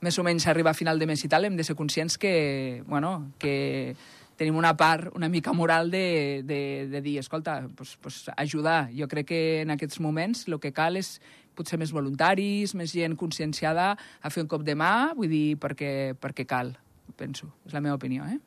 més 0.01 0.17
o 0.17 0.25
menys 0.25 0.47
arribar 0.47 0.73
a 0.73 0.77
final 0.77 0.97
de 0.97 1.05
mes 1.09 1.21
i 1.25 1.29
tal, 1.29 1.45
hem 1.45 1.57
de 1.57 1.65
ser 1.67 1.75
conscients 1.77 2.17
que, 2.17 2.81
bueno, 2.87 3.31
que 3.37 3.95
tenim 4.39 4.55
una 4.55 4.71
part 4.79 5.11
una 5.13 5.27
mica 5.27 5.51
moral 5.51 5.91
de, 5.91 6.41
de, 6.47 6.87
de 6.87 7.01
dir, 7.01 7.17
escolta, 7.19 7.67
pues, 7.75 7.97
pues 8.01 8.23
ajudar. 8.37 8.87
Jo 8.95 9.09
crec 9.11 9.27
que 9.27 9.41
en 9.61 9.75
aquests 9.75 9.99
moments 9.99 10.47
el 10.47 10.61
que 10.63 10.71
cal 10.71 10.95
és 10.97 11.17
potser 11.59 11.79
més 11.81 11.93
voluntaris, 11.95 12.75
més 12.79 12.95
gent 12.95 13.17
conscienciada 13.19 13.91
a 13.95 14.31
fer 14.31 14.45
un 14.45 14.51
cop 14.51 14.63
de 14.63 14.77
mà, 14.79 15.11
vull 15.17 15.31
dir, 15.31 15.57
perquè, 15.59 16.15
perquè 16.15 16.47
cal, 16.47 16.73
penso. 17.19 17.51
És 17.67 17.75
la 17.75 17.83
meva 17.83 17.99
opinió, 17.99 18.25
eh? 18.25 18.39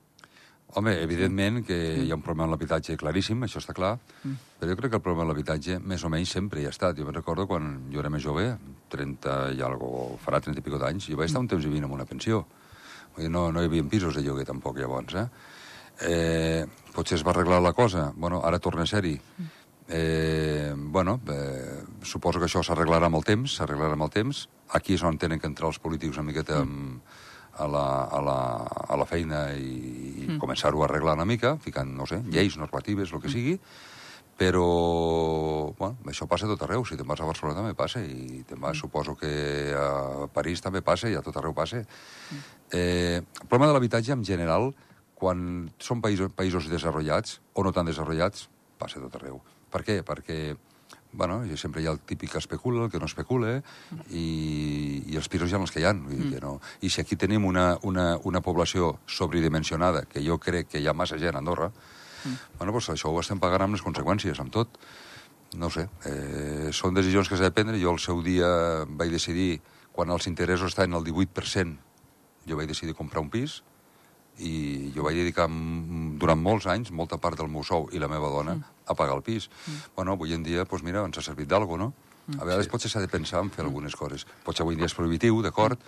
Home, 0.74 0.94
evidentment 1.04 1.58
que 1.68 1.76
hi 2.00 2.08
ha 2.08 2.16
un 2.16 2.22
problema 2.24 2.46
amb 2.46 2.54
l'habitatge 2.54 2.94
claríssim, 2.96 3.42
això 3.44 3.60
està 3.60 3.74
clar, 3.76 3.98
Mm. 4.24 4.36
però 4.58 4.70
jo 4.70 4.76
crec 4.78 4.90
que 4.90 4.96
el 4.96 5.02
problema 5.02 5.26
amb 5.26 5.32
l'habitatge 5.32 5.78
més 5.78 6.04
o 6.04 6.08
menys 6.08 6.30
sempre 6.32 6.62
hi 6.62 6.64
ha 6.64 6.70
estat. 6.70 6.96
Jo 6.96 7.04
me'n 7.04 7.14
recordo 7.14 7.46
quan 7.46 7.90
jo 7.92 8.00
era 8.00 8.08
més 8.08 8.22
jove, 8.24 8.56
30 8.88 9.52
i 9.52 9.60
algo, 9.60 10.16
farà 10.24 10.40
30 10.40 10.60
i 10.60 10.62
pico 10.62 10.78
d'anys, 10.78 11.10
jo 11.10 11.18
vaig 11.18 11.28
estar 11.28 11.40
un 11.40 11.48
temps 11.48 11.64
vivint 11.64 11.84
en 11.84 11.92
una 11.92 12.06
pensió. 12.06 12.46
Vull 13.14 13.26
dir, 13.26 13.30
no, 13.30 13.50
no 13.52 13.60
hi 13.60 13.68
havia 13.68 13.84
pisos 13.84 14.16
de 14.16 14.22
lloguer 14.22 14.46
tampoc 14.48 14.78
llavors, 14.78 15.14
eh? 15.14 15.26
eh 16.08 16.66
potser 16.94 17.18
es 17.18 17.26
va 17.26 17.32
arreglar 17.32 17.60
la 17.60 17.74
cosa, 17.74 18.10
bueno, 18.16 18.40
ara 18.44 18.58
torna 18.58 18.82
a 18.82 18.86
ser-hi. 18.86 19.18
Eh, 19.88 20.72
bueno, 20.76 21.20
eh, 21.28 21.82
suposo 22.02 22.38
que 22.38 22.46
això 22.46 22.62
s'arreglarà 22.62 23.10
amb 23.10 23.18
el 23.18 23.26
temps, 23.26 23.58
s'arreglarà 23.58 23.98
amb 23.98 24.06
el 24.06 24.14
temps. 24.14 24.46
Aquí 24.78 24.94
és 24.94 25.02
on 25.02 25.18
tenen 25.18 25.40
que 25.40 25.50
entrar 25.50 25.68
els 25.68 25.80
polítics 25.82 26.16
una 26.16 26.30
miqueta 26.30 26.60
amb, 26.62 27.02
a, 27.58 27.66
la, 27.66 27.86
a, 28.04 28.20
la, 28.20 28.38
a 28.88 28.96
la 28.96 29.06
feina 29.08 29.46
i, 29.58 30.24
i 30.24 30.38
començar-ho 30.40 30.82
a 30.82 30.86
arreglar 30.88 31.16
una 31.18 31.28
mica, 31.28 31.56
ficant, 31.60 31.90
no 31.96 32.06
sé, 32.08 32.22
lleis, 32.32 32.56
normatives, 32.60 33.12
el 33.12 33.20
que 33.20 33.32
sigui, 33.32 33.58
però 34.38 34.66
bueno, 35.78 35.98
això 36.08 36.26
passa 36.26 36.48
a 36.48 36.52
tot 36.54 36.64
arreu. 36.64 36.86
Si 36.88 36.96
te'n 36.96 37.08
vas 37.08 37.20
a 37.20 37.28
Barcelona 37.28 37.60
també 37.60 37.76
passa, 37.78 38.00
i 38.02 38.42
te'n 38.48 38.60
vas, 38.62 38.78
suposo 38.80 39.14
que 39.18 39.32
a 39.76 40.28
París 40.32 40.64
també 40.64 40.82
passa, 40.82 41.10
i 41.12 41.18
a 41.18 41.22
tot 41.22 41.36
arreu 41.38 41.54
passa. 41.54 41.82
Eh, 42.72 43.20
el 43.20 43.46
problema 43.46 43.68
de 43.68 43.76
l'habitatge, 43.76 44.16
en 44.16 44.24
general, 44.24 44.72
quan 45.14 45.68
són 45.78 46.00
països, 46.02 46.32
països 46.34 46.70
desenvolupats 46.72 47.40
o 47.54 47.66
no 47.66 47.74
tan 47.76 47.86
desenvolupats, 47.86 48.48
passa 48.80 48.98
a 48.98 49.04
tot 49.04 49.20
arreu. 49.20 49.42
Per 49.72 49.82
què? 49.86 50.02
Perquè 50.06 50.38
bueno, 51.12 51.42
i 51.44 51.56
sempre 51.60 51.82
hi 51.82 51.86
ha 51.86 51.92
el 51.92 52.00
típic 52.00 52.32
que 52.32 52.40
especula, 52.40 52.86
el 52.86 52.90
que 52.90 52.98
no 52.98 53.06
especula, 53.06 53.58
i, 54.10 55.02
i 55.12 55.16
els 55.20 55.28
pisos 55.28 55.50
hi 55.50 55.56
ha 55.56 55.60
els 55.60 55.72
que 55.72 55.82
hi 55.82 55.86
ha. 55.86 55.92
Dir 55.92 56.30
que 56.32 56.40
no. 56.40 56.54
I 56.80 56.90
si 56.90 57.02
aquí 57.02 57.18
tenim 57.20 57.44
una, 57.44 57.76
una, 57.88 58.16
una 58.24 58.40
població 58.40 58.94
sobredimensionada, 59.06 60.06
que 60.08 60.24
jo 60.24 60.38
crec 60.40 60.72
que 60.72 60.80
hi 60.80 60.88
ha 60.88 60.96
massa 60.96 61.20
gent 61.20 61.36
a 61.36 61.42
Andorra, 61.44 61.68
bueno, 62.58 62.72
doncs 62.72 62.92
això 62.94 63.12
ho 63.12 63.20
estem 63.20 63.40
pagant 63.42 63.66
amb 63.66 63.76
les 63.76 63.84
conseqüències, 63.84 64.40
amb 64.40 64.52
tot. 64.54 64.78
No 65.60 65.68
sé, 65.68 65.84
eh, 66.08 66.70
són 66.72 66.96
decisions 66.96 67.28
que 67.28 67.36
s'ha 67.36 67.50
de 67.50 67.56
prendre. 67.56 67.80
Jo 67.80 67.92
al 67.92 68.00
seu 68.00 68.22
dia 68.24 68.48
vaig 68.88 69.12
decidir, 69.12 69.60
quan 69.92 70.10
els 70.10 70.26
interessos 70.30 70.72
estaven 70.72 70.96
al 70.96 71.04
18%, 71.04 71.76
jo 72.48 72.56
vaig 72.56 72.70
decidir 72.70 72.96
comprar 72.96 73.20
un 73.20 73.28
pis, 73.30 73.60
i 74.40 74.90
jo 74.94 75.04
vaig 75.04 75.18
dedicar 75.20 75.48
mm, 75.50 75.81
durant 76.22 76.38
molts 76.38 76.68
anys, 76.70 76.92
molta 76.94 77.18
part 77.18 77.40
del 77.40 77.50
meu 77.50 77.66
sou 77.66 77.88
i 77.92 78.00
la 78.02 78.08
meva 78.10 78.30
dona, 78.30 78.56
a 78.86 78.94
pagar 78.94 79.18
el 79.18 79.26
pis. 79.26 79.48
Bueno, 79.96 80.14
avui 80.14 80.34
en 80.36 80.46
dia, 80.46 80.64
doncs 80.64 80.86
mira, 80.86 81.02
ens 81.08 81.18
ha 81.18 81.26
servit 81.26 81.50
d'algo, 81.50 81.78
no? 81.80 81.92
A 82.38 82.44
vegades 82.46 82.70
potser 82.70 82.90
s'ha 82.92 83.02
de 83.02 83.10
pensar 83.10 83.42
en 83.42 83.50
fer 83.50 83.64
algunes 83.64 83.96
coses. 83.98 84.24
Potser 84.46 84.62
avui 84.62 84.76
en 84.76 84.82
dia 84.82 84.90
és 84.90 84.94
prohibitiu, 84.94 85.40
d'acord, 85.42 85.80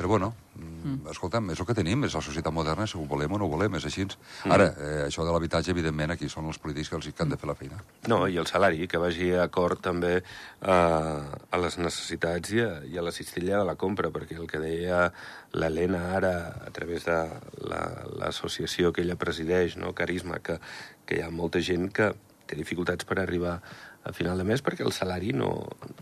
però 0.00 0.08
bueno, 0.08 0.30
mm. 0.56 1.10
escolta'm, 1.12 1.50
és 1.52 1.60
el 1.60 1.66
que 1.68 1.74
tenim, 1.76 2.06
és 2.06 2.14
la 2.16 2.22
societat 2.24 2.54
moderna, 2.56 2.86
si 2.88 2.96
ho 2.96 3.02
volem 3.04 3.34
o 3.36 3.40
no 3.42 3.44
ho 3.44 3.52
volem, 3.52 3.74
és 3.76 3.84
així. 3.84 4.06
Ara, 4.48 4.70
eh, 4.72 5.02
això 5.10 5.26
de 5.28 5.34
l'habitatge, 5.34 5.74
evidentment, 5.74 6.14
aquí 6.14 6.30
són 6.32 6.48
els 6.48 6.56
polítics 6.56 6.88
que 6.88 6.96
els 6.96 7.08
que 7.10 7.20
han 7.20 7.34
de 7.34 7.36
fer 7.36 7.50
la 7.50 7.56
feina. 7.58 7.82
No, 8.08 8.22
i 8.24 8.38
el 8.40 8.48
salari, 8.48 8.88
que 8.88 8.96
vagi 9.02 9.28
acord 9.36 9.82
també 9.84 10.14
eh, 10.16 10.72
a 10.72 11.60
les 11.60 11.76
necessitats 11.76 12.56
i 12.56 12.64
a, 12.64 12.70
i 12.88 12.96
a 12.96 13.04
la 13.04 13.12
cistella 13.12 13.60
de 13.60 13.68
la 13.68 13.76
compra, 13.76 14.08
perquè 14.08 14.40
el 14.40 14.48
que 14.48 14.62
deia 14.64 15.10
l'Helena 15.52 16.00
ara, 16.16 16.34
a 16.64 16.72
través 16.72 17.04
de 17.04 17.20
la- 17.68 18.08
l'associació 18.16 18.94
que 18.96 19.04
ella 19.04 19.20
presideix, 19.20 19.76
no, 19.76 19.92
Carisma, 19.92 20.40
que, 20.40 20.56
que 21.04 21.20
hi 21.20 21.24
ha 21.26 21.28
molta 21.28 21.60
gent 21.60 21.90
que 21.92 22.14
té 22.48 22.56
dificultats 22.56 23.04
per 23.04 23.20
arribar 23.20 23.58
a 24.00 24.14
final 24.16 24.38
de 24.40 24.46
mes 24.48 24.62
perquè 24.64 24.80
el 24.80 24.94
salari 24.96 25.34
no, 25.36 25.50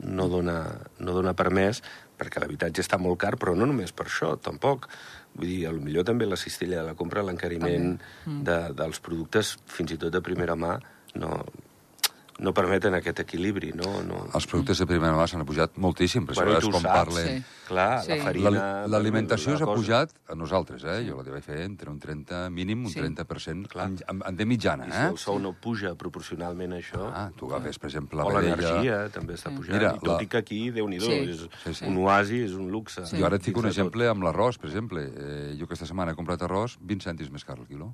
no 0.06 0.28
dona, 0.30 0.60
no 1.02 1.16
dona 1.16 1.34
per 1.34 1.50
més, 1.50 1.82
perquè 2.18 2.42
l'habitatge 2.42 2.82
està 2.84 2.98
molt 3.00 3.18
car, 3.22 3.36
però 3.38 3.54
no 3.56 3.66
només 3.66 3.92
per 3.94 4.06
això, 4.08 4.34
tampoc. 4.42 4.88
Vull 5.38 5.46
dir, 5.46 5.72
millor 5.78 6.04
també 6.08 6.26
la 6.26 6.36
cistella 6.40 6.82
de 6.82 6.86
la 6.90 6.94
compra, 6.98 7.22
l'encariment 7.22 7.98
Mm. 8.26 8.42
de, 8.44 8.58
dels 8.74 9.00
productes, 9.00 9.56
fins 9.66 9.92
i 9.94 9.98
tot 9.98 10.12
de 10.12 10.20
primera 10.20 10.56
mà, 10.58 10.78
no, 11.14 11.44
no 12.38 12.52
permeten 12.54 12.94
aquest 12.94 13.18
equilibri, 13.24 13.72
no? 13.74 14.02
no... 14.06 14.18
Els 14.34 14.46
productes 14.46 14.78
de 14.78 14.86
primera 14.86 15.16
mà 15.18 15.24
s'han 15.26 15.42
pujat 15.46 15.74
moltíssim, 15.76 16.24
per 16.28 16.36
Bueno, 16.36 16.52
i 16.52 16.54
això 16.56 16.60
tu 16.60 16.68
és 16.68 16.74
com 16.76 16.84
saps, 16.84 16.98
parlem... 17.00 17.26
sí. 17.40 17.54
Clar, 17.68 18.02
Sí. 18.04 18.10
la 18.14 18.16
farina... 18.24 18.50
La- 18.52 18.86
L'alimentació 18.94 19.52
la 19.52 19.58
s'ha 19.58 19.66
pujat 19.68 20.12
a 20.30 20.36
nosaltres, 20.38 20.84
eh? 20.88 21.02
Jo 21.08 21.16
la 21.18 21.24
devia 21.26 21.42
fer 21.42 21.58
entre 21.66 21.90
un 21.90 21.98
30, 21.98 22.44
mínim 22.54 22.84
un 22.86 22.92
Sí. 22.94 23.00
30%, 23.02 23.66
Clar. 23.68 23.88
en, 23.90 23.98
en, 24.08 24.22
en 24.30 24.36
de 24.38 24.46
mitjana, 24.46 24.86
I 24.86 24.92
si 24.92 24.96
eh? 25.02 25.08
el 25.10 25.18
sou 25.18 25.38
no 25.42 25.52
puja 25.52 25.92
proporcionalment 25.98 26.72
a 26.72 26.78
això... 26.78 27.10
Ah, 27.12 27.26
tu 27.36 27.50
agafes, 27.50 27.78
per 27.82 27.90
exemple, 27.90 28.22
o 28.22 28.30
la 28.30 28.40
vedella... 28.40 28.56
l'energia 28.56 29.00
també 29.12 29.34
està 29.34 29.50
pujant. 29.54 29.74
Mira, 29.76 29.92
I 29.96 29.98
tot 30.00 30.14
la- 30.14 30.22
i 30.22 30.26
que 30.30 30.38
aquí, 30.38 30.60
déu 30.70 30.88
nhi 30.88 31.00
Sí. 31.02 31.12
és 31.34 31.42
Sí, 31.64 31.74
sí. 31.74 31.84
un 31.90 31.98
oasi, 32.06 32.44
és 32.46 32.52
un 32.54 32.70
luxe. 32.70 33.02
Jo 33.12 33.26
ara 33.26 33.36
et 33.36 33.42
fico 33.42 33.60
un 33.60 33.66
exemple 33.66 34.06
amb 34.08 34.22
l'arròs, 34.22 34.56
per 34.58 34.70
exemple. 34.70 35.02
Eh, 35.04 35.56
jo 35.58 35.66
aquesta 35.66 35.86
setmana 35.90 36.12
he 36.14 36.14
comprat 36.16 36.40
arròs 36.46 36.78
20 36.80 37.04
cèntims 37.10 37.30
més 37.34 37.44
car 37.44 37.58
al 37.58 37.66
quilo. 37.66 37.92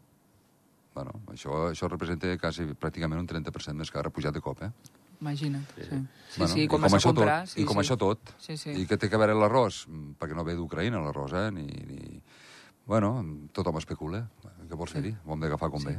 Bueno, 0.95 1.17
això, 1.33 1.65
això 1.73 1.89
representa 1.91 2.31
quasi 2.39 2.69
pràcticament 2.79 3.19
un 3.19 3.27
30% 3.27 3.75
més 3.81 3.91
car, 3.91 4.07
ha 4.07 4.15
pujat 4.15 4.35
de 4.37 4.43
cop, 4.45 4.63
eh? 4.63 4.71
Imagina't. 5.21 5.65
Sí, 5.75 5.89
sí, 5.89 5.99
Bueno, 6.39 6.53
sí 6.53 6.63
i 6.63 6.69
com, 6.69 6.83
com 6.85 6.97
això 6.99 7.11
comprar... 7.11 7.41
tot, 7.43 7.53
sí, 7.55 7.61
I 7.63 7.67
com 7.67 7.79
sí. 7.79 7.83
això 7.85 7.97
tot. 7.99 8.33
Sí, 8.43 8.57
sí. 8.61 8.75
I 8.83 8.87
què 8.91 8.99
té 9.01 9.11
que 9.11 9.19
veure 9.21 9.35
l'arròs? 9.39 9.85
Mm, 9.89 10.15
Perquè 10.21 10.39
no 10.39 10.45
ve 10.47 10.57
d'Ucraïna, 10.59 11.03
l'arròs, 11.03 11.35
eh? 11.39 11.49
Ni, 11.55 11.67
ni... 11.91 12.23
Bueno, 12.87 13.15
tothom 13.57 13.79
especula. 13.81 14.25
Què 14.69 14.79
vols 14.79 14.93
fer-hi? 14.95 15.15
Ho 15.25 15.35
hem 15.35 15.47
d'agafar 15.47 15.71
com 15.73 15.87
ve. 15.89 15.99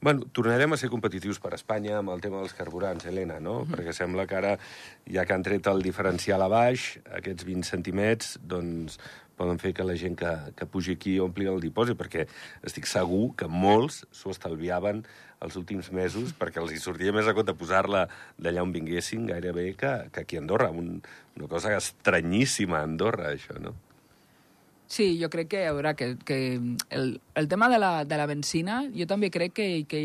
Bueno, 0.00 0.26
tornarem 0.32 0.74
a 0.74 0.76
ser 0.76 0.90
competitius 0.92 1.38
per 1.42 1.54
Espanya 1.56 2.00
amb 2.00 2.12
el 2.12 2.20
tema 2.24 2.42
dels 2.42 2.54
carburants, 2.56 3.06
Helena, 3.08 3.38
no? 3.40 3.64
Mhm. 3.64 3.74
Perquè 3.74 3.94
sembla 3.96 4.26
que 4.26 4.36
ara, 4.36 4.58
ja 5.10 5.24
que 5.24 5.32
han 5.32 5.42
tret 5.42 5.66
el 5.66 5.82
diferencial 5.82 6.42
a 6.42 6.48
baix, 6.48 6.98
aquests 7.10 7.44
20 7.44 7.64
centimets, 7.64 8.38
doncs 8.42 8.98
poden 9.36 9.58
fer 9.58 9.72
que 9.76 9.84
la 9.84 9.96
gent 9.96 10.16
que, 10.16 10.32
que 10.56 10.66
pugi 10.66 10.96
aquí 10.96 11.18
ompli 11.20 11.46
el 11.46 11.60
dipòsit, 11.60 11.96
perquè 11.96 12.26
estic 12.64 12.86
segur 12.86 13.34
que 13.36 13.48
molts 13.48 14.04
s'ho 14.10 14.32
estalviaven 14.32 15.04
els 15.44 15.56
últims 15.60 15.90
mesos 15.92 16.32
perquè 16.32 16.62
els 16.62 16.72
hi 16.72 16.80
sortia 16.80 17.12
més 17.12 17.28
a 17.28 17.34
compte 17.36 17.52
posar-la 17.52 18.06
d'allà 18.40 18.64
on 18.64 18.72
vinguessin 18.72 19.26
gairebé 19.28 19.74
que, 19.76 19.92
que 20.12 20.24
aquí 20.24 20.38
a 20.38 20.40
Andorra. 20.40 20.70
Un, 20.72 21.02
una 21.36 21.48
cosa 21.48 21.76
estranyíssima 21.76 22.80
a 22.80 22.88
Andorra, 22.88 23.34
això, 23.34 23.58
no? 23.60 23.74
Sí, 24.86 25.18
jo 25.20 25.28
crec 25.30 25.48
que, 25.50 25.66
a 25.66 25.72
veure, 25.74 25.94
que, 25.98 26.14
que 26.24 26.60
el, 26.90 27.20
el 27.34 27.48
tema 27.48 27.68
de 27.68 27.78
la, 27.78 28.04
de 28.04 28.16
la 28.16 28.26
benzina, 28.26 28.84
jo 28.94 29.06
també 29.10 29.32
crec 29.34 29.56
que, 29.56 29.68
que 29.90 30.02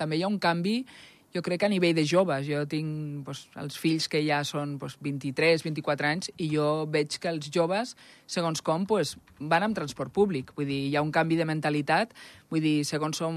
també 0.00 0.16
hi 0.16 0.24
ha 0.24 0.30
un 0.32 0.38
canvi, 0.40 0.86
jo 1.34 1.42
crec 1.42 1.60
que 1.60 1.66
a 1.66 1.72
nivell 1.72 1.94
de 1.96 2.04
joves. 2.06 2.46
Jo 2.46 2.64
tinc 2.68 3.24
doncs, 3.26 3.46
els 3.60 3.78
fills 3.80 4.08
que 4.12 4.20
ja 4.24 4.42
són 4.44 4.76
doncs, 4.80 4.98
23, 5.00 5.64
24 5.64 6.08
anys, 6.08 6.32
i 6.36 6.50
jo 6.52 6.84
veig 6.92 7.18
que 7.18 7.30
els 7.32 7.48
joves, 7.52 7.96
segons 8.26 8.62
com, 8.64 8.86
doncs, 8.88 9.16
van 9.40 9.66
amb 9.66 9.76
transport 9.76 10.12
públic. 10.12 10.52
Vull 10.56 10.68
dir, 10.68 10.80
hi 10.90 10.96
ha 10.96 11.02
un 11.04 11.12
canvi 11.14 11.38
de 11.40 11.46
mentalitat, 11.48 12.12
vull 12.52 12.60
dir, 12.60 12.84
segons 12.84 13.20
on, 13.24 13.36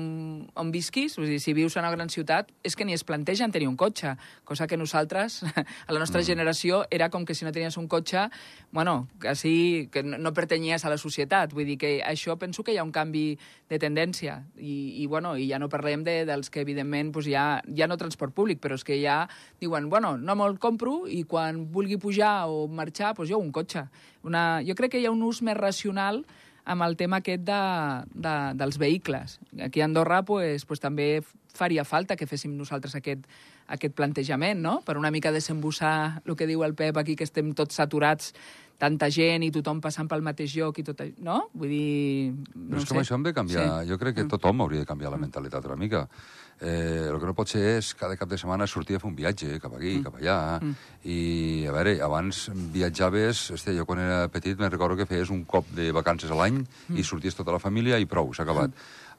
on 0.60 0.72
visquis, 0.76 1.16
vull 1.18 1.30
dir, 1.32 1.40
si 1.40 1.56
vius 1.56 1.78
a 1.78 1.84
una 1.84 1.92
gran 1.94 2.12
ciutat, 2.12 2.52
és 2.68 2.76
que 2.76 2.86
ni 2.86 2.96
es 2.96 3.06
plantegen 3.08 3.54
tenir 3.56 3.70
un 3.72 3.78
cotxe, 3.80 4.16
cosa 4.44 4.68
que 4.68 4.78
nosaltres, 4.78 5.42
a 5.88 5.92
la 5.96 6.02
nostra 6.02 6.22
mm. 6.22 6.28
generació, 6.28 6.84
era 6.92 7.10
com 7.10 7.26
que 7.26 7.36
si 7.36 7.48
no 7.48 7.54
tenies 7.56 7.80
un 7.80 7.88
cotxe, 7.88 8.28
bueno, 8.76 9.08
quasi 9.22 9.88
que 9.92 10.04
no, 10.04 10.20
no 10.20 10.34
pertanyies 10.36 10.86
a 10.86 10.92
la 10.92 11.00
societat. 11.00 11.56
Vull 11.56 11.68
dir 11.68 11.80
que 11.80 11.94
això 12.04 12.36
penso 12.40 12.64
que 12.64 12.76
hi 12.76 12.80
ha 12.82 12.84
un 12.84 12.94
canvi 12.96 13.38
de 13.70 13.80
tendència. 13.80 14.42
I, 14.60 15.02
i, 15.02 15.08
bueno, 15.08 15.36
i 15.40 15.48
ja 15.50 15.60
no 15.62 15.72
parlem 15.72 16.04
de, 16.04 16.22
dels 16.28 16.52
que, 16.52 16.66
evidentment, 16.66 17.14
doncs 17.16 17.30
ja, 17.32 17.46
ja 17.76 17.85
no 17.88 17.98
transport 17.98 18.34
públic, 18.36 18.62
però 18.64 18.78
és 18.80 18.86
que 18.86 18.98
ja 19.02 19.24
diuen, 19.62 19.90
bueno, 19.90 20.16
no 20.18 20.36
me'l 20.36 20.60
compro 20.62 21.04
i 21.08 21.24
quan 21.24 21.66
vulgui 21.72 22.00
pujar 22.02 22.48
o 22.52 22.66
marxar, 22.68 23.14
doncs 23.16 23.32
jo 23.32 23.40
un 23.42 23.52
cotxe. 23.56 23.88
Una, 24.24 24.62
jo 24.66 24.76
crec 24.76 24.96
que 24.96 25.04
hi 25.04 25.08
ha 25.08 25.14
un 25.14 25.24
ús 25.26 25.42
més 25.46 25.58
racional 25.58 26.24
amb 26.66 26.82
el 26.82 26.98
tema 26.98 27.22
aquest 27.22 27.44
de, 27.46 27.64
de, 28.14 28.36
dels 28.58 28.80
vehicles. 28.82 29.40
Aquí 29.62 29.82
a 29.82 29.86
Andorra 29.86 30.24
pues, 30.26 30.66
pues, 30.66 30.82
també 30.82 31.22
faria 31.56 31.86
falta 31.86 32.18
que 32.18 32.28
féssim 32.28 32.58
nosaltres 32.58 32.98
aquest, 32.98 33.28
aquest 33.68 33.96
plantejament, 33.98 34.62
no? 34.62 34.82
Per 34.86 34.98
una 34.98 35.12
mica 35.12 35.32
desembussar 35.32 36.22
el 36.26 36.36
que 36.36 36.46
diu 36.48 36.64
el 36.64 36.76
Pep 36.76 36.98
aquí, 36.98 37.16
que 37.16 37.24
estem 37.26 37.54
tots 37.58 37.76
saturats, 37.76 38.34
tanta 38.78 39.08
gent 39.10 39.42
i 39.46 39.52
tothom 39.56 39.80
passant 39.80 40.08
pel 40.12 40.22
mateix 40.22 40.52
lloc 40.58 40.78
i 40.82 40.84
tot 40.84 41.00
això, 41.00 41.16
no? 41.24 41.38
Vull 41.56 41.70
dir... 41.72 42.34
Però 42.52 42.76
No 42.76 42.78
és 42.78 42.84
ho 42.84 42.88
que 42.90 42.98
sé. 43.00 43.04
això 43.06 43.16
hem 43.16 43.24
de 43.24 43.34
canviar. 43.34 43.64
Sí. 43.84 43.90
Jo 43.90 43.98
crec 44.02 44.18
que 44.18 44.26
tothom 44.28 44.62
hauria 44.66 44.82
de 44.84 44.90
canviar 44.90 45.14
la 45.14 45.18
mentalitat 45.22 45.66
una 45.66 45.78
mica. 45.80 46.08
Eh, 46.60 47.08
el 47.12 47.18
que 47.20 47.28
no 47.28 47.34
pot 47.36 47.50
ser 47.52 47.62
és 47.78 47.94
cada 48.00 48.16
cap 48.20 48.30
de 48.32 48.38
setmana 48.40 48.68
sortir 48.68 48.96
a 48.96 49.00
fer 49.00 49.08
un 49.10 49.16
viatge 49.16 49.58
cap 49.64 49.74
aquí, 49.76 49.98
cap 50.04 50.20
allà. 50.20 50.36
I, 51.04 51.66
a 51.68 51.74
veure, 51.76 51.96
abans 52.04 52.50
viatjaves... 52.76 53.46
Hòstia, 53.56 53.74
jo 53.80 53.86
quan 53.88 54.00
era 54.04 54.28
petit 54.32 54.60
me'n 54.60 54.72
recordo 54.72 54.96
que 55.00 55.08
feies 55.08 55.32
un 55.32 55.44
cop 55.48 55.68
de 55.76 55.90
vacances 55.96 56.32
a 56.32 56.38
l'any 56.40 56.62
i 56.96 57.04
sorties 57.04 57.36
tota 57.36 57.56
la 57.56 57.60
família 57.64 58.00
i 58.00 58.06
prou, 58.12 58.32
s'ha 58.36 58.44
acabat. 58.44 58.76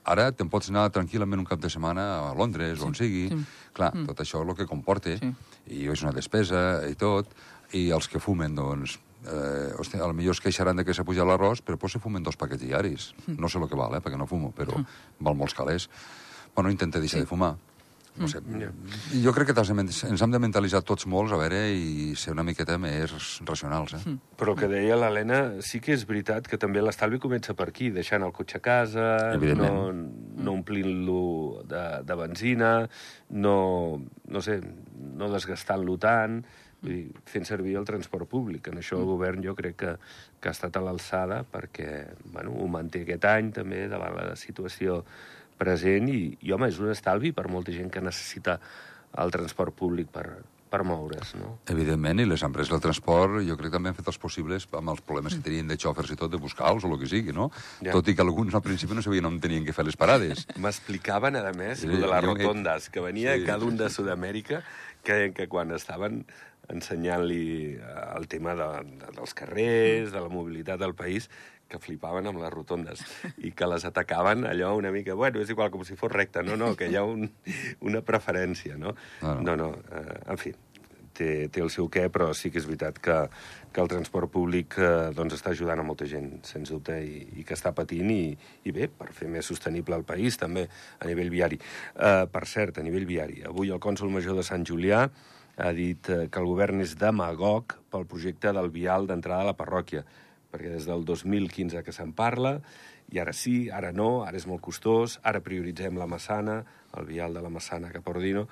Ara 0.07 0.31
te'n 0.33 0.51
pots 0.53 0.71
anar 0.71 0.87
tranquil·lament 0.95 1.42
un 1.42 1.49
cap 1.49 1.61
de 1.62 1.71
setmana 1.73 2.05
a 2.29 2.35
Londres, 2.38 2.83
on 2.87 2.95
sigui. 2.95 3.27
Clar, 3.75 3.90
tot 4.07 4.23
això 4.23 4.42
és 4.42 4.49
el 4.49 4.57
que 4.59 4.69
comporta. 4.71 5.16
Sí. 5.19 5.33
I 5.75 5.88
és 5.90 6.03
una 6.07 6.14
despesa 6.14 6.61
i 6.88 6.95
tot. 6.95 7.33
I 7.75 7.88
els 7.90 8.07
que 8.09 8.23
fumen, 8.23 8.55
doncs, 8.55 8.99
eh, 9.27 9.73
hòstia, 9.75 10.03
a 10.05 10.07
lo 10.07 10.14
millor 10.14 10.37
es 10.37 10.40
queixaran 10.40 10.77
de 10.79 10.85
que 10.87 10.95
s'ha 10.95 11.05
pujat 11.05 11.27
l'arròs, 11.27 11.62
però 11.66 11.77
potser 11.77 12.01
fumen 12.01 12.23
dos 12.23 12.38
paquets 12.38 12.62
diaris. 12.62 13.12
No 13.27 13.49
sé 13.49 13.59
el 13.59 13.69
que 13.69 13.79
val, 13.79 13.95
eh, 13.99 14.01
perquè 14.01 14.16
no 14.16 14.29
fumo, 14.31 14.53
però 14.55 14.79
val 15.19 15.35
molts 15.35 15.55
calés. 15.55 15.88
Bueno, 16.55 16.71
intenta 16.71 17.01
deixar 17.01 17.21
de 17.21 17.27
fumar. 17.27 17.57
No 18.16 18.29
sé. 18.31 18.40
I 19.12 19.20
jo 19.24 19.33
crec 19.37 19.50
que 19.50 19.61
ens 19.61 20.22
hem 20.24 20.33
de 20.33 20.40
mentalitzar 20.40 20.81
tots 20.87 21.07
molts, 21.11 21.35
a 21.37 21.40
veure, 21.40 21.59
i 21.68 22.14
ser 22.16 22.33
una 22.33 22.44
miqueta 22.46 22.79
més 22.81 23.12
racionals, 23.44 23.96
eh? 23.98 24.16
Però 24.40 24.55
el 24.55 24.61
que 24.61 24.70
deia 24.72 24.96
l'Helena, 24.96 25.40
sí 25.64 25.81
que 25.85 25.92
és 25.96 26.07
veritat 26.09 26.48
que 26.48 26.59
també 26.61 26.81
l'estalvi 26.85 27.20
comença 27.22 27.55
per 27.59 27.68
aquí, 27.70 27.90
deixant 27.94 28.24
el 28.24 28.33
cotxe 28.37 28.61
a 28.61 28.64
casa, 28.64 29.09
no, 29.33 29.40
Evidentment. 29.40 30.05
no 30.40 30.57
omplint-lo 30.57 31.22
de, 31.68 31.85
de 32.09 32.20
benzina, 32.22 32.72
no, 33.31 33.57
no 34.29 34.44
sé, 34.44 34.61
no 35.16 35.29
desgastant-lo 35.33 35.98
tant, 36.00 36.40
vull 36.83 36.92
dir, 36.92 37.07
fent 37.29 37.46
servir 37.48 37.76
el 37.81 37.87
transport 37.88 38.29
públic. 38.31 38.68
En 38.70 38.81
això 38.81 38.98
el 39.00 39.09
govern 39.09 39.44
jo 39.44 39.55
crec 39.59 39.79
que, 39.83 39.94
que 40.40 40.50
ha 40.50 40.57
estat 40.57 40.76
a 40.76 40.85
l'alçada 40.85 41.42
perquè 41.52 41.88
bueno, 42.33 42.52
ho 42.57 42.68
manté 42.70 43.05
aquest 43.05 43.24
any 43.29 43.52
també 43.57 43.87
davant 43.92 44.16
la 44.16 44.37
situació 44.38 45.02
present 45.59 46.11
i, 46.12 46.21
i 46.42 46.53
home, 46.53 46.69
és 46.73 46.83
un 46.83 46.92
estalvi 46.92 47.33
per 47.37 47.49
molta 47.53 47.75
gent 47.75 47.90
que 47.92 48.05
necessita 48.05 48.59
el 49.23 49.33
transport 49.33 49.75
públic 49.77 50.11
per, 50.12 50.27
per 50.71 50.83
moure's, 50.85 51.33
no? 51.38 51.53
Evidentment, 51.73 52.21
i 52.21 52.27
les 52.29 52.42
empreses 52.47 52.73
del 52.75 52.83
transport 52.85 53.38
jo 53.47 53.57
crec 53.59 53.71
que 53.71 53.77
també 53.79 53.92
han 53.92 53.99
fet 53.99 54.11
els 54.11 54.19
possibles 54.21 54.66
amb 54.77 54.92
els 54.92 55.03
problemes 55.07 55.37
que 55.37 55.45
tenien 55.47 55.71
de 55.71 55.79
xòfers 55.81 56.12
i 56.12 56.19
tot, 56.19 56.33
de 56.33 56.40
buscar-los 56.42 56.85
o 56.85 56.90
el 56.92 56.99
que 57.01 57.11
sigui, 57.11 57.35
no? 57.37 57.49
Ja. 57.81 57.95
Tot 57.95 58.11
i 58.11 58.16
que 58.16 58.25
alguns 58.27 58.57
al 58.59 58.64
principi 58.66 58.99
no 58.99 59.05
sabien 59.05 59.29
on 59.29 59.38
tenien 59.42 59.64
que 59.66 59.75
fer 59.77 59.87
les 59.87 59.99
parades. 59.99 60.45
M'explicaven, 60.64 61.38
a 61.38 61.55
més, 61.57 61.85
Sí, 61.85 61.92
de 61.92 62.03
les 62.03 62.27
rotondes, 62.27 62.90
que 62.90 63.05
venia 63.05 63.38
sí, 63.38 63.47
cada 63.49 63.69
un 63.69 63.79
de 63.79 63.88
Sud-amèrica, 63.92 64.62
que, 65.07 65.31
que 65.37 65.47
quan 65.49 65.71
estaven 65.77 66.25
ensenyant-li 66.72 67.42
eh, 67.76 68.07
el 68.16 68.29
tema 68.33 68.57
de, 68.59 68.70
de, 68.87 69.12
dels 69.18 69.37
carrers, 69.37 70.12
de 70.14 70.22
la 70.22 70.33
mobilitat 70.33 70.81
del 70.83 70.94
país, 70.98 71.31
que 71.66 71.81
flipaven 71.83 72.29
amb 72.31 72.38
les 72.38 72.52
rotondes 72.52 73.02
i 73.42 73.50
que 73.50 73.66
les 73.66 73.85
atacaven 73.88 74.46
allò 74.46 74.76
una 74.79 74.92
mica, 74.94 75.16
bueno, 75.18 75.42
és 75.42 75.50
igual, 75.50 75.72
com 75.74 75.83
si 75.85 75.98
fos 75.98 76.12
recte, 76.12 76.44
no, 76.46 76.55
no, 76.61 76.74
que 76.79 76.87
hi 76.90 76.98
ha 76.98 77.02
un, 77.02 77.26
una 77.90 78.05
preferència, 78.07 78.79
no? 78.79 78.94
No, 79.22 79.35
no. 79.35 79.42
No, 79.42 79.57
no, 79.64 79.70
eh, 79.90 80.20
en 80.31 80.38
fi, 80.38 80.55
té, 81.16 81.31
té 81.52 81.62
el 81.64 81.72
seu 81.72 81.88
què, 81.92 82.07
però 82.12 82.31
sí 82.37 82.52
que 82.52 82.61
és 82.61 82.68
veritat 82.68 83.00
que, 83.02 83.16
que 83.72 83.83
el 83.83 83.90
transport 83.90 84.31
públic 84.33 84.79
eh, 84.79 85.11
doncs 85.16 85.38
està 85.38 85.52
ajudant 85.55 85.83
a 85.83 85.87
molta 85.87 86.09
gent, 86.11 86.37
sens 86.46 86.72
dubte, 86.72 86.98
i, 87.02 87.22
i 87.40 87.46
que 87.46 87.57
està 87.57 87.72
patint, 87.76 88.12
i, 88.12 88.37
i 88.68 88.74
bé, 88.76 88.90
per 88.92 89.11
fer 89.16 89.31
més 89.33 89.48
sostenible 89.48 89.98
el 89.98 90.07
país, 90.09 90.38
també, 90.40 90.66
a 91.00 91.09
nivell 91.09 91.33
viari. 91.33 91.59
Eh, 91.94 92.26
per 92.33 92.44
cert, 92.50 92.79
a 92.79 92.87
nivell 92.87 93.09
viari, 93.09 93.42
avui 93.48 93.72
el 93.74 93.83
cònsol 93.83 94.12
major 94.12 94.38
de 94.38 94.46
Sant 94.46 94.66
Julià 94.68 95.07
ha 95.57 95.73
dit 95.73 96.09
eh, 96.12 96.27
que 96.29 96.40
el 96.40 96.49
govern 96.49 96.83
és 96.85 96.97
demagog 97.01 97.79
pel 97.92 98.07
projecte 98.09 98.53
del 98.53 98.71
vial 98.75 99.09
d'entrada 99.09 99.47
a 99.47 99.51
la 99.51 99.57
parròquia, 99.59 100.05
perquè 100.53 100.73
des 100.73 100.88
del 100.88 101.05
2015 101.09 101.83
que 101.85 101.95
se'n 101.95 102.12
parla, 102.16 102.59
i 103.12 103.21
ara 103.23 103.33
sí, 103.37 103.69
ara 103.71 103.92
no, 103.95 104.25
ara 104.27 104.37
és 104.38 104.47
molt 104.51 104.62
costós, 104.64 105.21
ara 105.23 105.42
prioritzem 105.45 105.97
la 105.99 106.09
Massana, 106.11 106.61
el 106.99 107.07
vial 107.09 107.37
de 107.37 107.45
la 107.45 107.53
Massana 107.53 107.92
cap 107.95 108.09
a 108.09 108.14
Ordino, 108.14 108.47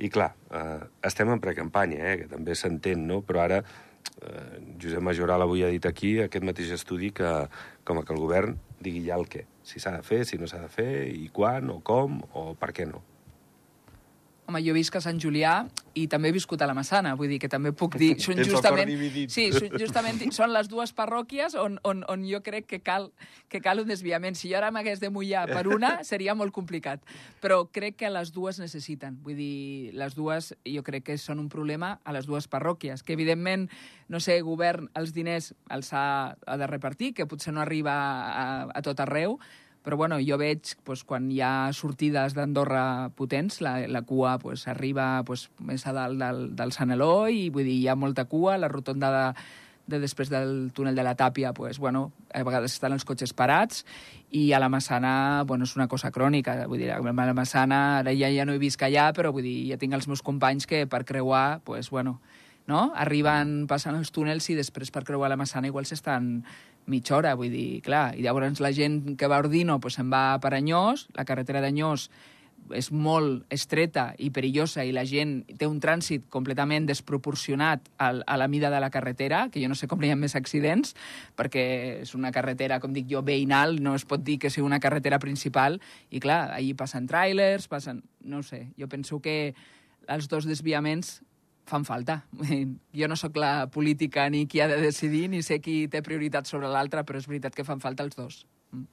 i 0.00 0.08
clar, 0.08 0.32
eh, 0.56 0.80
estem 1.06 1.30
en 1.30 1.42
precampanya, 1.44 2.00
eh, 2.12 2.16
que 2.22 2.30
també 2.30 2.56
s'entén, 2.56 3.06
no? 3.06 3.20
però 3.26 3.44
ara 3.44 3.60
eh, 3.60 4.58
Josep 4.80 5.04
Majoral 5.04 5.44
avui 5.44 5.62
ha 5.64 5.70
dit 5.70 5.86
aquí, 5.86 6.16
aquest 6.24 6.46
mateix 6.46 6.72
estudi, 6.78 7.12
que 7.12 7.30
com 7.84 8.00
que 8.02 8.16
el 8.16 8.22
govern 8.22 8.56
digui 8.80 9.04
ja 9.06 9.20
el 9.20 9.28
què, 9.28 9.44
si 9.62 9.82
s'ha 9.82 9.92
de 9.98 10.02
fer, 10.06 10.24
si 10.24 10.40
no 10.40 10.48
s'ha 10.48 10.64
de 10.64 10.72
fer, 10.72 10.90
i 11.12 11.28
quan, 11.34 11.68
o 11.70 11.80
com, 11.84 12.22
o 12.32 12.50
per 12.58 12.72
què 12.72 12.88
no. 12.88 13.04
Home, 14.50 14.64
jo 14.66 14.72
visc 14.74 14.96
a 14.98 15.00
Sant 15.04 15.20
Julià 15.22 15.60
i 15.94 16.08
també 16.10 16.30
he 16.30 16.34
viscut 16.34 16.58
a 16.62 16.66
la 16.66 16.74
Massana, 16.74 17.12
vull 17.18 17.30
dir 17.30 17.38
que 17.42 17.48
també 17.50 17.70
puc 17.70 17.94
dir... 18.00 18.16
Són 18.22 18.40
justament, 18.42 18.90
sí, 19.30 19.44
són, 19.54 19.76
justament 19.78 20.18
són 20.34 20.50
les 20.50 20.66
dues 20.70 20.90
parròquies 20.96 21.54
on, 21.58 21.76
on, 21.86 22.02
on 22.10 22.24
jo 22.26 22.40
crec 22.42 22.66
que 22.70 22.80
cal, 22.82 23.08
que 23.50 23.60
cal 23.62 23.82
un 23.82 23.90
desviament. 23.90 24.34
Si 24.34 24.50
jo 24.50 24.58
ara 24.58 24.72
m'hagués 24.74 24.98
de 25.02 25.12
mullar 25.14 25.44
per 25.50 25.68
una, 25.70 25.92
seria 26.06 26.34
molt 26.34 26.54
complicat. 26.56 27.06
Però 27.42 27.62
crec 27.70 28.00
que 28.02 28.10
les 28.10 28.34
dues 28.34 28.58
necessiten. 28.58 29.20
Vull 29.22 29.38
dir, 29.38 29.94
les 29.94 30.18
dues 30.18 30.52
jo 30.66 30.84
crec 30.86 31.06
que 31.12 31.18
són 31.18 31.38
un 31.38 31.48
problema 31.52 31.96
a 32.02 32.14
les 32.16 32.26
dues 32.26 32.50
parròquies, 32.50 33.06
que 33.06 33.14
evidentment, 33.14 33.68
no 34.10 34.18
sé, 34.18 34.40
govern 34.42 34.90
els 34.98 35.14
diners 35.14 35.52
els 35.70 35.94
ha, 35.94 36.04
ha 36.34 36.58
de 36.58 36.70
repartir, 36.70 37.14
que 37.14 37.30
potser 37.30 37.54
no 37.54 37.62
arriba 37.62 37.94
a, 37.94 38.46
a 38.74 38.82
tot 38.82 39.06
arreu, 39.06 39.38
però 39.84 39.96
bueno, 39.96 40.18
jo 40.20 40.36
veig 40.40 40.74
pues, 40.84 41.04
quan 41.04 41.30
hi 41.32 41.40
ha 41.44 41.70
sortides 41.76 42.36
d'Andorra 42.36 43.10
potents, 43.16 43.60
la, 43.64 43.78
la 43.88 44.02
cua 44.02 44.36
pues, 44.38 44.66
arriba 44.68 45.22
pues, 45.26 45.48
més 45.58 45.86
a 45.86 45.94
dalt 45.96 46.20
del, 46.20 46.44
del 46.56 46.76
Sant 46.76 46.92
Eloi, 46.92 47.46
i 47.46 47.50
vull 47.50 47.64
dir, 47.64 47.78
hi 47.80 47.88
ha 47.88 47.96
molta 47.96 48.26
cua, 48.28 48.58
la 48.60 48.68
rotonda 48.68 49.10
de, 49.14 49.24
de 49.90 50.00
després 50.02 50.30
del 50.30 50.70
túnel 50.76 50.94
de 50.94 51.04
la 51.04 51.16
Tàpia, 51.16 51.52
pues, 51.56 51.78
bueno, 51.78 52.12
a 52.32 52.44
vegades 52.46 52.76
estan 52.76 52.94
els 52.96 53.04
cotxes 53.08 53.32
parats, 53.36 53.84
i 54.30 54.52
a 54.52 54.60
la 54.62 54.68
Massana 54.70 55.42
bueno, 55.46 55.66
és 55.66 55.74
una 55.76 55.88
cosa 55.90 56.12
crònica. 56.14 56.54
Vull 56.70 56.78
dir, 56.78 56.92
a 56.94 57.00
la 57.00 57.34
Massana, 57.34 57.80
ara 57.98 58.14
ja, 58.14 58.30
ja 58.30 58.46
no 58.46 58.54
he 58.54 58.62
vist 58.62 58.82
allà, 58.82 59.10
però 59.16 59.32
vull 59.34 59.46
dir, 59.46 59.72
ja 59.72 59.80
tinc 59.80 59.96
els 59.96 60.06
meus 60.08 60.22
companys 60.22 60.68
que 60.70 60.86
per 60.86 61.04
creuar, 61.04 61.60
pues, 61.64 61.90
bueno, 61.90 62.20
no? 62.70 62.88
arriben, 62.94 63.66
passen 63.70 63.98
els 63.98 64.14
túnels 64.14 64.48
i 64.50 64.58
després 64.58 64.94
per 64.94 65.04
creuar 65.04 65.30
la 65.32 65.38
Massana 65.40 65.68
igual 65.70 65.88
s'estan 65.88 66.40
mitja 66.90 67.16
hora, 67.18 67.36
vull 67.38 67.52
dir, 67.52 67.80
clar, 67.84 68.14
i 68.16 68.24
llavors 68.24 68.62
la 68.62 68.72
gent 68.74 69.16
que 69.18 69.28
va 69.30 69.38
a 69.38 69.44
Ordino 69.44 69.78
pues, 69.80 69.98
se'n 69.98 70.10
va 70.10 70.38
per 70.42 70.54
Anyós, 70.56 71.08
la 71.18 71.26
carretera 71.28 71.62
d'Anyós 71.62 72.08
és 72.76 72.90
molt 72.92 73.50
estreta 73.50 74.10
i 74.22 74.28
perillosa 74.30 74.84
i 74.86 74.92
la 74.94 75.04
gent 75.08 75.40
té 75.58 75.66
un 75.66 75.80
trànsit 75.82 76.26
completament 76.30 76.86
desproporcionat 76.86 77.88
a 77.98 78.36
la 78.38 78.48
mida 78.52 78.70
de 78.70 78.80
la 78.82 78.90
carretera, 78.94 79.46
que 79.50 79.62
jo 79.62 79.70
no 79.70 79.78
sé 79.78 79.88
com 79.90 80.02
hi 80.04 80.12
ha 80.12 80.18
més 80.18 80.36
accidents, 80.38 80.94
perquè 81.38 81.64
és 82.04 82.14
una 82.14 82.30
carretera, 82.34 82.78
com 82.80 82.94
dic 82.94 83.08
jo, 83.10 83.24
veïnal, 83.26 83.80
no 83.82 83.96
es 83.98 84.06
pot 84.06 84.22
dir 84.22 84.38
que 84.38 84.52
sigui 84.52 84.68
una 84.68 84.80
carretera 84.80 85.18
principal, 85.18 85.80
i 86.10 86.22
clar, 86.22 86.50
allí 86.54 86.74
passen 86.74 87.08
trailers, 87.10 87.66
passen... 87.68 88.04
no 88.20 88.44
sé, 88.46 88.68
jo 88.78 88.88
penso 88.88 89.20
que 89.24 89.54
els 90.06 90.28
dos 90.28 90.46
desviaments 90.46 91.20
fan 91.70 91.86
falta. 91.88 92.20
Jo 93.00 93.08
no 93.08 93.16
sóc 93.16 93.36
la 93.40 93.68
política 93.70 94.26
ni 94.30 94.44
qui 94.50 94.60
ha 94.60 94.68
de 94.68 94.80
decidir, 94.82 95.28
ni 95.30 95.42
sé 95.46 95.60
qui 95.62 95.84
té 95.88 96.02
prioritat 96.02 96.46
sobre 96.50 96.68
l'altre, 96.68 97.04
però 97.06 97.18
és 97.22 97.28
veritat 97.30 97.54
que 97.54 97.64
fan 97.64 97.80
falta 97.80 98.04
els 98.06 98.18
dos. 98.18 98.42
Mm. 98.74 98.84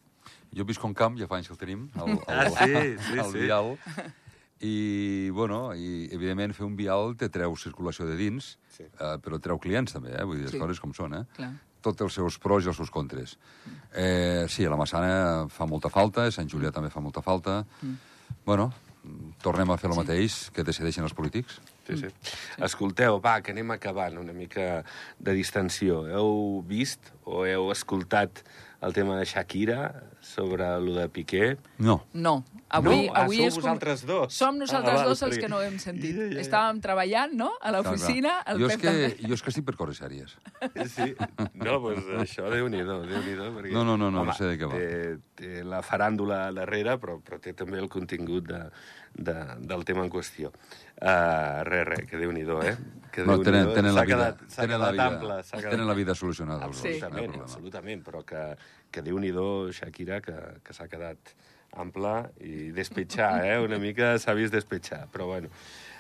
Jo 0.57 0.65
visc 0.69 0.83
un 0.87 0.93
camp, 0.95 1.17
ja 1.19 1.27
fa 1.27 1.37
anys 1.41 1.49
que 1.49 1.57
el 1.57 1.61
tenim, 1.65 1.89
el, 1.97 2.13
el, 2.15 2.23
Ah, 2.31 2.49
sí, 2.53 2.71
sí, 3.09 3.17
el 3.19 3.31
sí. 3.33 3.43
vial, 3.47 3.73
i, 4.59 5.29
bueno, 5.35 5.73
i 5.77 6.07
evidentment 6.15 6.53
fer 6.57 6.65
un 6.65 6.75
vial 6.77 7.13
te 7.19 7.29
treu 7.29 7.55
circulació 7.59 8.07
de 8.09 8.15
dins, 8.17 8.55
Sí. 8.77 8.83
eh, 8.85 9.15
però 9.21 9.39
treu 9.41 9.59
clients 9.61 9.93
també, 9.93 10.13
eh? 10.17 10.23
vull 10.25 10.37
dir, 10.39 10.47
les 10.47 10.55
Sí. 10.55 10.59
coses 10.61 10.79
com 10.81 10.93
són, 10.93 11.13
eh? 11.13 11.23
Clar. 11.35 11.51
Tots 11.81 12.01
els 12.01 12.13
seus 12.17 12.37
pros 12.41 12.65
i 12.65 12.71
els 12.71 12.77
seus 12.77 12.89
contres. 12.91 13.37
Eh, 13.93 14.45
sí, 14.49 14.65
a 14.65 14.69
la 14.69 14.77
Massana 14.79 15.47
fa 15.49 15.65
molta 15.69 15.89
falta, 15.93 16.25
a 16.25 16.31
Sant 16.33 16.49
Julià 16.49 16.71
també 16.73 16.89
fa 16.89 16.99
molta 17.01 17.21
falta. 17.21 17.65
Mm. 17.81 17.93
Bueno, 18.45 18.71
tornem 19.41 19.69
a 19.71 19.77
fer 19.77 19.89
el 19.91 19.95
mateix 19.95 20.49
que 20.51 20.63
decideixen 20.67 21.05
els 21.05 21.13
polítics. 21.13 21.61
Sí, 21.87 21.97
sí. 22.01 22.33
Escolteu, 22.67 23.21
va, 23.23 23.37
que 23.41 23.53
anem 23.55 23.71
acabant 23.77 24.19
una 24.19 24.35
mica 24.35 24.81
de 25.19 25.35
distensió. 25.37 26.03
Heu 26.11 26.61
vist 26.67 27.13
o 27.27 27.43
heu 27.47 27.67
escoltat 27.73 28.39
el 28.85 28.93
tema 28.93 29.15
de 29.17 29.25
Shakira 29.25 30.03
sobre 30.21 30.67
lo 30.79 30.93
de 30.93 31.07
Piqué? 31.09 31.57
No. 31.81 32.03
No, 32.13 32.43
avui, 32.69 33.07
No? 33.07 33.13
Ah, 33.15 33.23
avui 33.23 33.37
sou 33.39 33.47
és 33.47 33.53
com- 33.55 33.63
vosaltres 33.63 34.03
dos. 34.05 34.33
Som 34.37 34.59
nosaltres 34.61 35.01
Ah, 35.01 35.05
dos 35.07 35.21
els 35.25 35.39
que 35.41 35.49
no 35.49 35.57
ho 35.57 35.63
hem 35.65 35.79
sentit. 35.81 36.13
Ja, 36.15 36.27
ja, 36.27 36.35
ja. 36.35 36.41
Estàvem 36.43 36.81
treballant, 36.83 37.33
no?, 37.33 37.49
a 37.59 37.71
l'oficina, 37.73 38.35
el 38.45 38.61
jo, 38.61 38.67
és 38.69 38.77
que, 38.77 38.87
també. 38.87 39.27
jo 39.27 39.33
és 39.33 39.41
que 39.43 39.49
estic 39.49 39.65
per 39.65 39.75
coses 39.79 39.97
sèries. 40.03 40.35
Sí? 40.93 41.09
No, 41.55 41.79
doncs 41.81 42.05
això, 42.21 42.45
Déu-n'hi-do, 42.53 42.99
déu 43.09 43.23
nhi 43.25 43.33
déu 43.39 43.55
perquè... 43.57 43.73
No, 43.73 43.83
no, 43.83 43.97
no, 43.97 44.11
no, 44.11 44.21
home, 44.21 44.29
no 44.31 44.37
sé 44.37 44.45
de 44.51 44.59
què 44.61 44.69
va. 44.69 44.77
Té, 44.77 45.17
té 45.41 45.63
la 45.65 45.81
faràndula 45.81 46.51
darrere, 46.53 46.99
però, 47.01 47.17
però 47.23 47.41
té 47.41 47.53
també 47.57 47.79
el 47.81 47.89
contingut 47.89 48.45
de, 48.51 48.61
de, 49.17 49.35
del 49.65 49.83
tema 49.89 50.05
en 50.05 50.13
qüestió. 50.13 50.53
Uh, 51.01 51.63
res, 51.65 51.83
res, 51.91 52.05
que 52.09 52.17
Déu-n'hi-do, 52.21 52.61
eh? 52.65 52.75
Que 53.13 53.25
No, 53.25 53.39
tenen, 53.41 53.71
tenen, 53.73 53.95
la 53.95 54.03
vida, 54.05 54.15
quedat, 54.35 54.41
tenen, 54.53 54.79
la 54.81 54.91
vida, 54.91 55.05
ample, 55.07 55.35
tenen 55.69 55.87
la 55.87 55.93
vida 55.97 56.13
solucionada. 56.15 56.65
els 56.67 56.77
dos, 56.83 56.85
hi 56.91 57.01
ha 57.01 57.09
Absolutament, 57.17 57.33
problema. 57.33 57.43
absolutament, 57.49 58.03
però 58.05 58.23
que, 58.25 58.43
que 58.91 59.01
Déu-n'hi-do, 59.01 59.71
Shakira, 59.73 60.21
que, 60.21 60.35
que 60.63 60.73
s'ha 60.73 60.87
quedat 60.87 61.17
ample 61.77 62.13
i 62.41 62.71
despetxar, 62.71 63.43
eh? 63.45 63.57
Una 63.59 63.77
mica 63.77 64.15
s'ha 64.19 64.33
vist 64.37 64.53
despetxar, 64.53 65.07
però 65.13 65.27
bueno. 65.33 65.49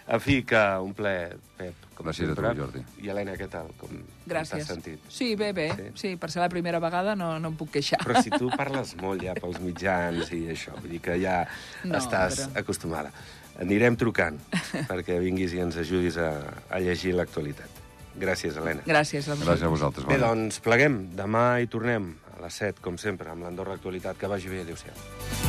En 0.07 0.21
fi, 0.23 0.37
que 0.47 0.55
un 0.79 0.93
ple, 0.95 1.35
Pep, 1.57 1.81
com 1.93 2.05
Gràcies 2.07 2.29
a 2.31 2.35
tu, 2.35 2.39
sempre. 2.39 2.51
Jordi. 2.55 2.81
I 3.03 3.09
Helena, 3.11 3.33
què 3.35 3.49
tal? 3.51 3.67
Com, 3.75 3.89
com 3.91 4.29
Gràcies. 4.31 4.53
t'has 4.63 4.69
sentit? 4.69 5.01
Sí, 5.11 5.33
bé, 5.35 5.49
bé. 5.51 5.65
Sí? 5.75 5.87
Sí. 5.99 6.11
per 6.15 6.29
ser 6.31 6.39
la 6.39 6.47
primera 6.47 6.79
vegada 6.79 7.13
no, 7.19 7.33
no 7.43 7.49
em 7.51 7.57
puc 7.59 7.73
queixar. 7.75 7.99
Però 8.05 8.21
si 8.23 8.31
tu 8.31 8.47
parles 8.55 8.95
molt 9.01 9.25
ja 9.27 9.33
pels 9.35 9.59
mitjans 9.59 10.31
i 10.31 10.45
això, 10.53 10.77
vull 10.79 10.93
dir 10.95 11.01
que 11.03 11.17
ja 11.19 11.41
no, 11.83 11.91
No, 11.91 11.99
estàs 11.99 12.39
però- 12.45 12.61
acostumada. 12.63 13.11
Anirem 13.59 13.97
trucant 13.99 14.39
perquè 14.87 15.19
vinguis 15.19 15.51
i 15.57 15.59
ens 15.59 15.75
ajudis 15.83 16.15
a, 16.23 16.31
a 16.71 16.79
llegir 16.79 17.11
l'actualitat. 17.17 17.83
Gràcies, 18.17 18.57
Helena. 18.57 18.85
Gràcies. 18.87 19.27
a 19.29 19.35
Gràcies 19.37 19.67
a 19.67 19.73
vosaltres. 19.73 20.07
Bé, 20.09 20.17
doncs 20.21 20.61
pleguem. 20.65 21.03
Demà 21.17 21.45
hi 21.61 21.69
tornem 21.71 22.15
a 22.35 22.41
les 22.45 22.63
7, 22.63 22.81
com 22.81 22.97
sempre, 22.97 23.29
amb 23.33 23.45
l'Andorra 23.45 23.77
Actualitat. 23.77 24.17
Que 24.17 24.27
vagi 24.31 24.49
bé. 24.49 24.65
Adéu-siau. 24.65 25.46